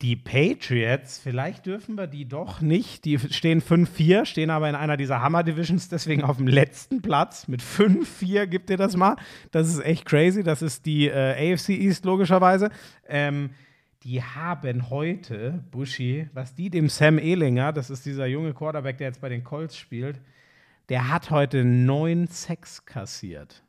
[0.03, 3.05] Die Patriots, vielleicht dürfen wir die doch nicht.
[3.07, 7.49] Die stehen 5-4, stehen aber in einer dieser Hammer-Divisions, deswegen auf dem letzten Platz.
[7.49, 9.17] Mit 5-4 gibt ihr das mal.
[9.51, 10.43] Das ist echt crazy.
[10.43, 12.69] Das ist die äh, AFC East, logischerweise.
[13.09, 13.51] Ähm,
[14.05, 19.09] die haben heute, Buschi, was die dem Sam Ehlinger, das ist dieser junge Quarterback, der
[19.09, 20.21] jetzt bei den Colts spielt,
[20.91, 23.63] der hat heute neun Sex kassiert.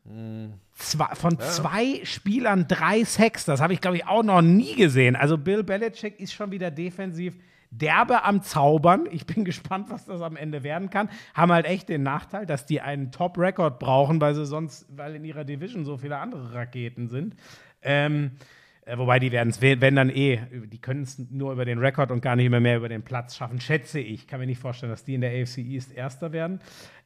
[0.74, 3.46] Zwei, von zwei Spielern drei Sex.
[3.46, 5.16] Das habe ich, glaube ich, auch noch nie gesehen.
[5.16, 7.38] Also Bill Belichick ist schon wieder defensiv
[7.70, 9.08] derbe am Zaubern.
[9.10, 11.08] Ich bin gespannt, was das am Ende werden kann.
[11.32, 15.24] Haben halt echt den Nachteil, dass die einen Top-Record brauchen, weil sie sonst, weil in
[15.24, 17.34] ihrer Division so viele andere Raketen sind.
[17.80, 18.55] Ähm, äh,
[18.94, 22.20] wobei die werden es, wenn dann eh, die können es nur über den Rekord und
[22.20, 24.26] gar nicht mehr mehr über den Platz schaffen, schätze ich.
[24.28, 26.60] Kann mir nicht vorstellen, dass die in der AFC East Erster werden.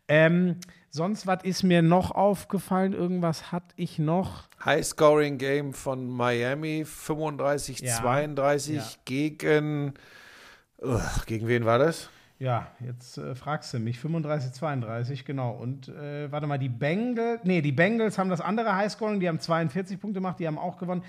[0.09, 0.57] Ähm,
[0.91, 2.93] sonst, was ist mir noch aufgefallen?
[2.93, 4.49] Irgendwas hatte ich noch.
[4.64, 8.83] High-Scoring-Game von Miami, 35-32 Ja.
[9.05, 9.95] gegen.
[10.83, 12.11] Ugh, gegen wen war das?
[12.39, 14.01] Ja, jetzt äh, fragst du mich.
[14.01, 15.53] 35, 32, genau.
[15.53, 19.39] Und äh, warte mal, die Bengals, nee, die Bengals haben das andere Highscoring, die haben
[19.41, 21.05] 42 Punkte gemacht, die haben auch gewonnen.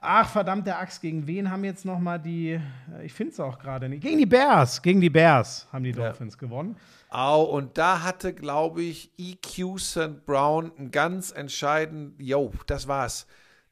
[0.00, 3.58] Ach, verdammte Axt, gegen wen haben jetzt noch mal die, äh, ich finde es auch
[3.58, 6.76] gerade nicht, gegen die Bears, gegen die Bears haben die Dolphins gewonnen.
[7.10, 10.24] Au, und da hatte, glaube ich, EQ St.
[10.24, 13.26] Brown einen ganz entscheidenden, yo, das war's.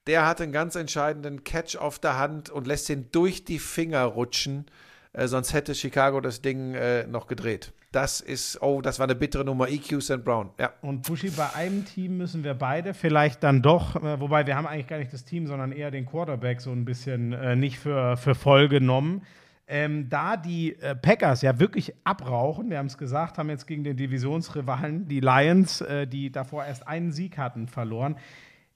[0.08, 4.04] Der hatte einen ganz entscheidenden Catch auf der Hand und lässt den durch die Finger
[4.04, 4.66] rutschen.
[5.12, 7.72] Äh, sonst hätte Chicago das Ding äh, noch gedreht.
[7.92, 9.68] Das ist, oh, das war eine bittere Nummer.
[9.68, 10.24] EQ St.
[10.24, 10.50] Brown.
[10.58, 10.72] Ja.
[10.82, 14.66] Und Buschi, bei einem Team müssen wir beide vielleicht dann doch, äh, wobei wir haben
[14.66, 18.16] eigentlich gar nicht das Team, sondern eher den Quarterback so ein bisschen äh, nicht für,
[18.16, 19.22] für voll genommen.
[19.68, 23.82] Ähm, da die äh, Packers ja wirklich abrauchen, wir haben es gesagt, haben jetzt gegen
[23.82, 28.16] den Divisionsrivalen, die Lions, äh, die davor erst einen Sieg hatten, verloren.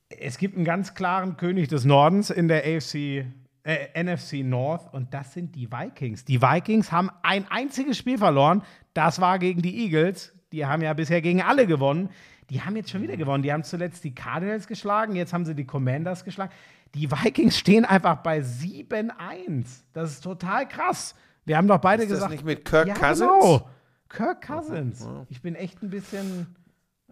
[0.08, 3.24] Es gibt einen ganz klaren König des Nordens in der AFC,
[3.62, 6.24] äh, NFC North und das sind die Vikings.
[6.24, 8.62] Die Vikings haben ein einziges Spiel verloren,
[8.94, 10.32] das war gegen die Eagles.
[10.52, 12.10] Die haben ja bisher gegen alle gewonnen.
[12.50, 13.42] Die haben jetzt schon wieder gewonnen.
[13.42, 16.52] Die haben zuletzt die Cardinals geschlagen, jetzt haben sie die Commanders geschlagen.
[16.94, 19.82] Die Vikings stehen einfach bei 7-1.
[19.92, 21.14] Das ist total krass.
[21.44, 22.32] Wir haben doch beide Ist das gesagt.
[22.32, 23.30] nicht mit Kirk ja, Cousins?
[23.30, 23.68] Genau.
[24.08, 25.06] Kirk Cousins.
[25.28, 26.56] Ich bin echt ein bisschen,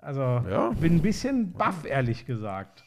[0.00, 0.70] also Ja.
[0.70, 2.84] bin ein bisschen baff, ehrlich gesagt.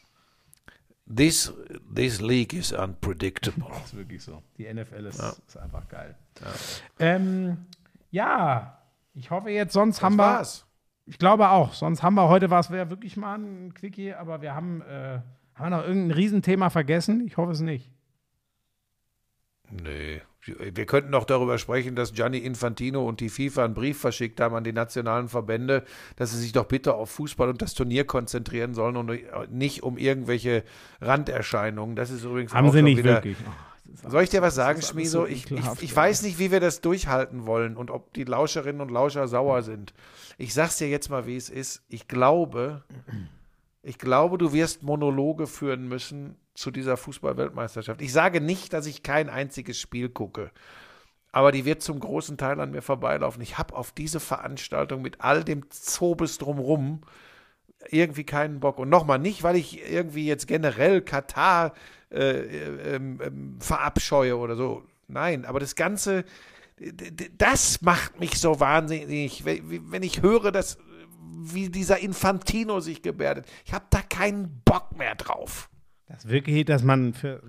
[1.14, 1.52] This,
[1.94, 3.64] this league is unpredictable.
[3.70, 4.42] Das ist wirklich so.
[4.58, 6.14] Die NFL ist, ist einfach geil.
[6.40, 6.46] Ja.
[6.98, 7.56] Ähm,
[8.10, 8.81] ja,
[9.14, 10.24] ich hoffe jetzt, sonst haben wir.
[10.24, 10.66] war's.
[11.06, 11.72] Ich glaube auch.
[11.72, 15.20] Sonst haben wir heute was, wäre wirklich mal ein Quickie, aber wir haben, äh,
[15.54, 17.26] haben wir noch irgendein Riesenthema vergessen?
[17.26, 17.90] Ich hoffe es nicht.
[19.70, 20.22] Nee.
[20.44, 24.56] Wir könnten noch darüber sprechen, dass Gianni Infantino und die FIFA einen Brief verschickt haben
[24.56, 25.84] an die nationalen Verbände,
[26.16, 29.98] dass sie sich doch bitte auf Fußball und das Turnier konzentrieren sollen und nicht um
[29.98, 30.64] irgendwelche
[31.00, 31.94] Randerscheinungen.
[31.94, 33.36] Das ist übrigens Haben auch sie nicht wieder, wirklich.
[34.08, 35.20] Soll ich dir was sagen, Schmieso?
[35.20, 38.80] so ich, ich, ich weiß nicht, wie wir das durchhalten wollen und ob die Lauscherinnen
[38.80, 39.92] und Lauscher sauer sind.
[40.38, 41.82] Ich sag's dir jetzt mal, wie es ist.
[41.88, 42.84] Ich glaube,
[43.82, 48.00] ich glaube, du wirst Monologe führen müssen zu dieser Fußball-Weltmeisterschaft.
[48.02, 50.50] Ich sage nicht, dass ich kein einziges Spiel gucke.
[51.32, 53.42] Aber die wird zum großen Teil an mir vorbeilaufen.
[53.42, 57.00] Ich habe auf diese Veranstaltung mit all dem Zobes drumrum
[57.88, 58.78] irgendwie keinen Bock.
[58.78, 61.72] Und nochmal, nicht, weil ich irgendwie jetzt generell Katar
[62.12, 64.84] äh, ähm, ähm, verabscheue oder so.
[65.08, 66.24] Nein, aber das Ganze,
[67.38, 70.78] das macht mich so wahnsinnig, wenn wenn ich höre, dass,
[71.20, 73.46] wie dieser Infantino sich gebärdet.
[73.64, 75.68] Ich habe da keinen Bock mehr drauf.
[76.06, 77.42] Das wirklich, dass man für.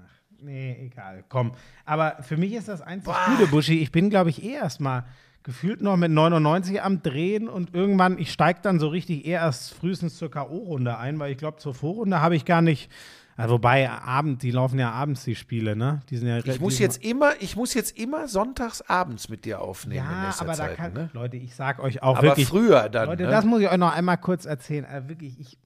[0.00, 1.52] Ach, nee, egal, komm.
[1.84, 3.80] Aber für mich ist das einzig Gute, Buschi.
[3.80, 5.04] Ich bin, glaube ich, eh erstmal
[5.42, 9.72] gefühlt noch mit 99 am Drehen und irgendwann, ich steige dann so richtig eher erst
[9.72, 12.90] frühestens zur K.O.-Runde ein, weil ich glaube, zur Vorrunde habe ich gar nicht.
[13.38, 16.00] Also wobei, Abend, die laufen ja abends, die Spiele, ne?
[16.10, 19.60] Die sind ja Ich muss jetzt immer, ich muss jetzt immer sonntags abends mit dir
[19.60, 20.76] aufnehmen in Ja, aber da Zeit.
[20.76, 20.92] kann.
[20.92, 21.10] ne?
[21.12, 22.48] Leute, ich sag euch auch Aber wirklich.
[22.48, 23.06] früher dann.
[23.08, 23.30] Leute, ne?
[23.30, 24.84] das muss ich euch noch einmal kurz erzählen.
[24.84, 25.56] Also wirklich, ich,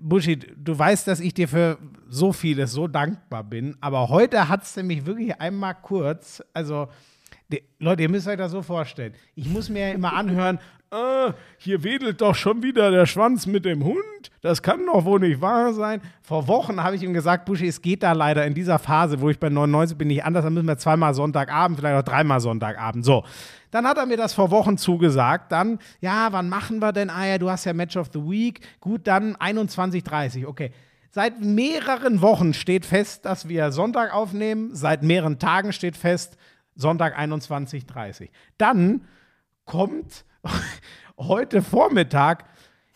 [0.00, 1.78] Buschi, du weißt, dass ich dir für
[2.08, 6.88] so vieles so dankbar bin, aber heute hat es nämlich wirklich einmal kurz, also
[7.50, 9.14] die, Leute, ihr müsst euch das so vorstellen.
[9.34, 10.58] Ich muss mir ja immer anhören,
[10.92, 14.30] äh, hier wedelt doch schon wieder der Schwanz mit dem Hund.
[14.42, 16.02] Das kann doch wohl nicht wahr sein.
[16.22, 19.30] Vor Wochen habe ich ihm gesagt, Buschi, es geht da leider in dieser Phase, wo
[19.30, 20.44] ich bei 99 bin, nicht anders.
[20.44, 23.04] Dann müssen wir zweimal Sonntagabend, vielleicht auch dreimal Sonntagabend.
[23.04, 23.24] So.
[23.70, 25.50] Dann hat er mir das vor Wochen zugesagt.
[25.50, 27.08] Dann, ja, wann machen wir denn?
[27.08, 28.60] Ah ja, du hast ja Match of the Week.
[28.80, 30.72] Gut, dann 21.30 Okay.
[31.14, 34.74] Seit mehreren Wochen steht fest, dass wir Sonntag aufnehmen.
[34.74, 36.38] Seit mehreren Tagen steht fest,
[36.74, 39.02] Sonntag 21.30 Dann
[39.66, 40.24] kommt
[41.18, 42.44] heute Vormittag,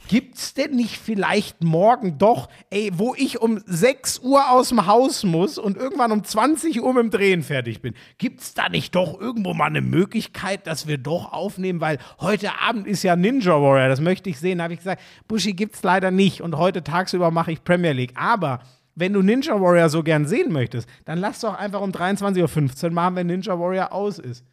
[0.08, 5.24] gibt's denn nicht vielleicht morgen doch, ey, wo ich um 6 Uhr aus dem Haus
[5.24, 9.20] muss und irgendwann um 20 Uhr mit dem Drehen fertig bin, gibt's da nicht doch
[9.20, 13.88] irgendwo mal eine Möglichkeit, dass wir doch aufnehmen, weil heute Abend ist ja Ninja Warrior,
[13.88, 16.40] das möchte ich sehen, habe ich gesagt, Buschi gibt's leider nicht.
[16.40, 18.60] Und heute tagsüber mache ich Premier League, aber
[18.94, 22.90] wenn du Ninja Warrior so gern sehen möchtest, dann lass doch einfach um 23.15 Uhr
[22.92, 24.44] machen, wenn Ninja Warrior aus ist.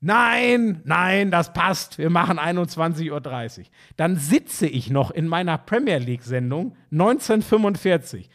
[0.00, 1.98] Nein, nein, das passt.
[1.98, 3.10] Wir machen 21.30
[3.58, 3.64] Uhr.
[3.96, 8.30] Dann sitze ich noch in meiner Premier League-Sendung 1945.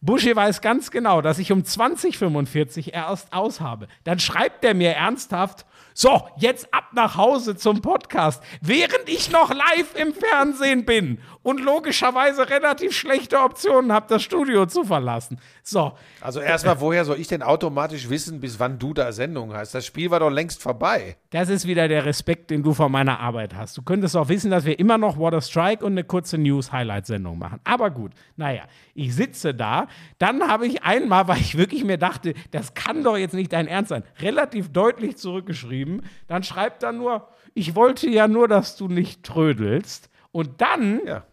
[0.00, 3.88] Buschi weiß ganz genau, dass ich um 2045 erst aus habe.
[4.04, 9.52] Dann schreibt er mir ernsthaft, so, jetzt ab nach Hause zum Podcast, während ich noch
[9.52, 15.40] live im Fernsehen bin und logischerweise relativ schlechte Optionen habe, das Studio zu verlassen.
[15.70, 15.92] So,
[16.22, 19.74] Also erstmal, woher soll ich denn automatisch wissen, bis wann du da Sendung hast?
[19.74, 21.18] Das Spiel war doch längst vorbei.
[21.28, 23.76] Das ist wieder der Respekt, den du vor meiner Arbeit hast.
[23.76, 27.60] Du könntest auch wissen, dass wir immer noch Water Strike und eine kurze News-Highlight-Sendung machen.
[27.64, 28.62] Aber gut, naja,
[28.94, 29.88] ich sitze da.
[30.18, 33.66] Dann habe ich einmal, weil ich wirklich mir dachte, das kann doch jetzt nicht dein
[33.68, 36.00] Ernst sein, relativ deutlich zurückgeschrieben.
[36.28, 40.08] Dann schreibt er nur, ich wollte ja nur, dass du nicht trödelst.
[40.32, 41.24] Und dann Ja.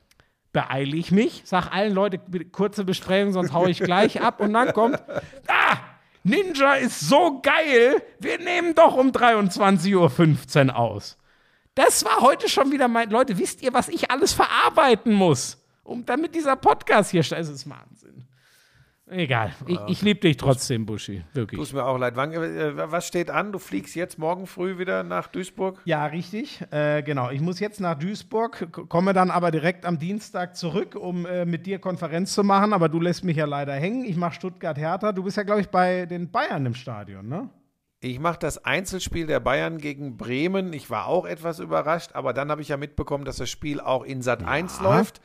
[0.55, 4.53] Beeile ich mich, sag allen Leuten, bitte kurze Besprechung, sonst hau ich gleich ab und
[4.53, 4.97] dann kommt,
[5.47, 5.77] ah,
[6.23, 11.17] Ninja ist so geil, wir nehmen doch um 23.15 Uhr aus.
[11.75, 16.05] Das war heute schon wieder mein, Leute, wisst ihr, was ich alles verarbeiten muss, um
[16.05, 18.23] damit dieser Podcast hier, es ist Wahnsinn.
[19.07, 21.61] Egal, ich, ich liebe dich trotzdem, Buschi, wirklich.
[21.61, 22.15] Tut mir auch leid.
[22.15, 23.51] Wann, äh, was steht an?
[23.51, 25.79] Du fliegst jetzt morgen früh wieder nach Duisburg?
[25.85, 26.63] Ja, richtig.
[26.71, 27.29] Äh, genau.
[27.29, 31.67] Ich muss jetzt nach Duisburg, komme dann aber direkt am Dienstag zurück, um äh, mit
[31.67, 32.73] dir Konferenz zu machen.
[32.73, 34.05] Aber du lässt mich ja leider hängen.
[34.05, 35.11] Ich mache Stuttgart-Hertha.
[35.11, 37.49] Du bist ja, glaube ich, bei den Bayern im Stadion, ne?
[37.99, 40.73] Ich mache das Einzelspiel der Bayern gegen Bremen.
[40.73, 44.03] Ich war auch etwas überrascht, aber dann habe ich ja mitbekommen, dass das Spiel auch
[44.03, 45.21] in Sat 1 läuft.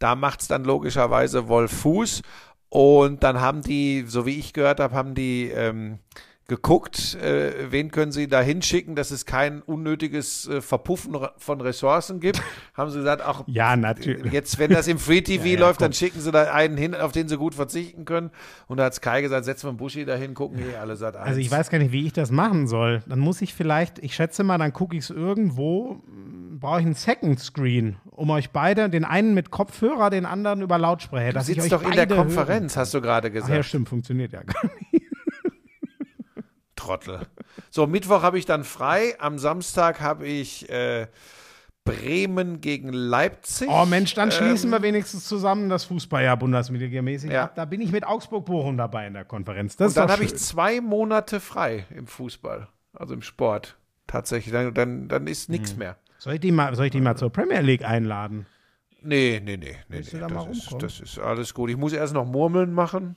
[0.00, 2.22] Da macht es dann logischerweise Wolf Fuß.
[2.70, 5.98] Und dann haben die, so wie ich gehört habe, haben die ähm,
[6.50, 12.20] geguckt, äh, wen können sie da hinschicken, dass es kein unnötiges äh, Verpuffen von Ressourcen
[12.20, 12.42] gibt.
[12.74, 14.32] haben sie gesagt, auch Ja, natürlich.
[14.32, 15.84] Jetzt, wenn das im Free TV Ja, ja, läuft, komm.
[15.86, 18.30] dann schicken sie da einen hin, auf den sie gut verzichten können.
[18.66, 21.26] Und da hat Sky gesagt, setzen wir einen Buschi dahin, gucken eh alle Sat 1.
[21.26, 23.02] Also ich weiß gar nicht, wie ich das machen soll.
[23.06, 26.86] Dann muss ich vielleicht, ich schätze mal, dann gucke ich es irgendwo, m, brauche ich
[26.86, 31.40] einen Second Screen, um euch beide, den einen mit Kopfhörer, den anderen über Lautsprecher, Du
[31.44, 33.54] sitzt doch in der beide hören Konferenz, hast du gerade Ach gesagt.
[33.54, 34.99] ja, stimmt, funktioniert ja gar nicht.
[36.90, 37.20] Trottel.
[37.70, 39.14] So, Mittwoch habe ich dann frei.
[39.18, 41.06] Am Samstag habe ich äh,
[41.84, 43.68] Bremen gegen Leipzig.
[43.70, 47.44] Oh Mensch, dann schließen Ähm, wir wenigstens zusammen das Fußballjahr Bundesliga-mäßig Ja.
[47.44, 47.54] ab.
[47.54, 49.76] Da bin ich mit Augsburg-Bochum dabei in der Konferenz.
[49.76, 53.76] Das Und dann habe ich zwei Monate frei im Fußball, also im Sport.
[54.06, 55.96] Tatsächlich, dann, dann, dann ist nichts mehr.
[56.18, 58.46] Soll ich, die mal, soll ich die mal zur Premier League einladen?
[59.02, 61.70] Nee, nee, nee, nee, nee das, ist, das ist alles gut.
[61.70, 63.16] Ich muss erst noch Murmeln machen.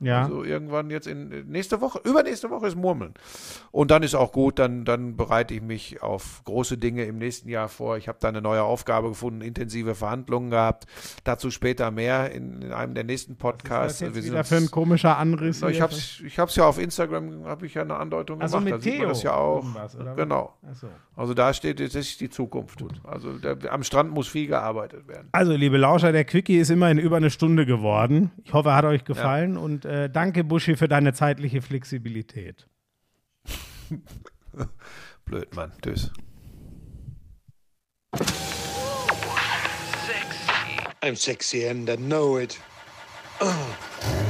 [0.00, 0.22] Ja.
[0.22, 3.12] Also irgendwann jetzt in nächste Woche, übernächste Woche ist Murmeln.
[3.70, 7.48] Und dann ist auch gut, dann, dann bereite ich mich auf große Dinge im nächsten
[7.48, 7.96] Jahr vor.
[7.98, 10.86] Ich habe da eine neue Aufgabe gefunden, intensive Verhandlungen gehabt.
[11.24, 14.00] Dazu später mehr in, in einem der nächsten Was Podcasts.
[14.00, 15.62] ist jetzt sind wieder uns- für ein komischer Anriss?
[15.62, 18.58] Ich habe es ich hab's ja auf Instagram, habe ich ja eine Andeutung Ach so,
[18.58, 18.72] gemacht.
[18.84, 19.64] mit da Theo das ja auch.
[19.74, 19.96] was?
[20.16, 20.54] Genau.
[20.72, 20.88] So.
[21.16, 22.82] Also da steht, das ist die Zukunft.
[23.04, 25.28] Also da, am Strand muss viel gearbeitet werden.
[25.32, 28.30] Also, liebe Lauscher, der Quickie ist immerhin über eine Stunde geworden.
[28.44, 32.68] Ich hoffe, er hat euch gefallen und äh, danke, Buschi, für deine zeitliche Flexibilität.
[35.24, 35.72] Blöd, Mann.
[35.82, 36.10] Tschüss.
[41.02, 42.60] I'm sexy and I know it.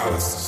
[0.00, 0.39] house.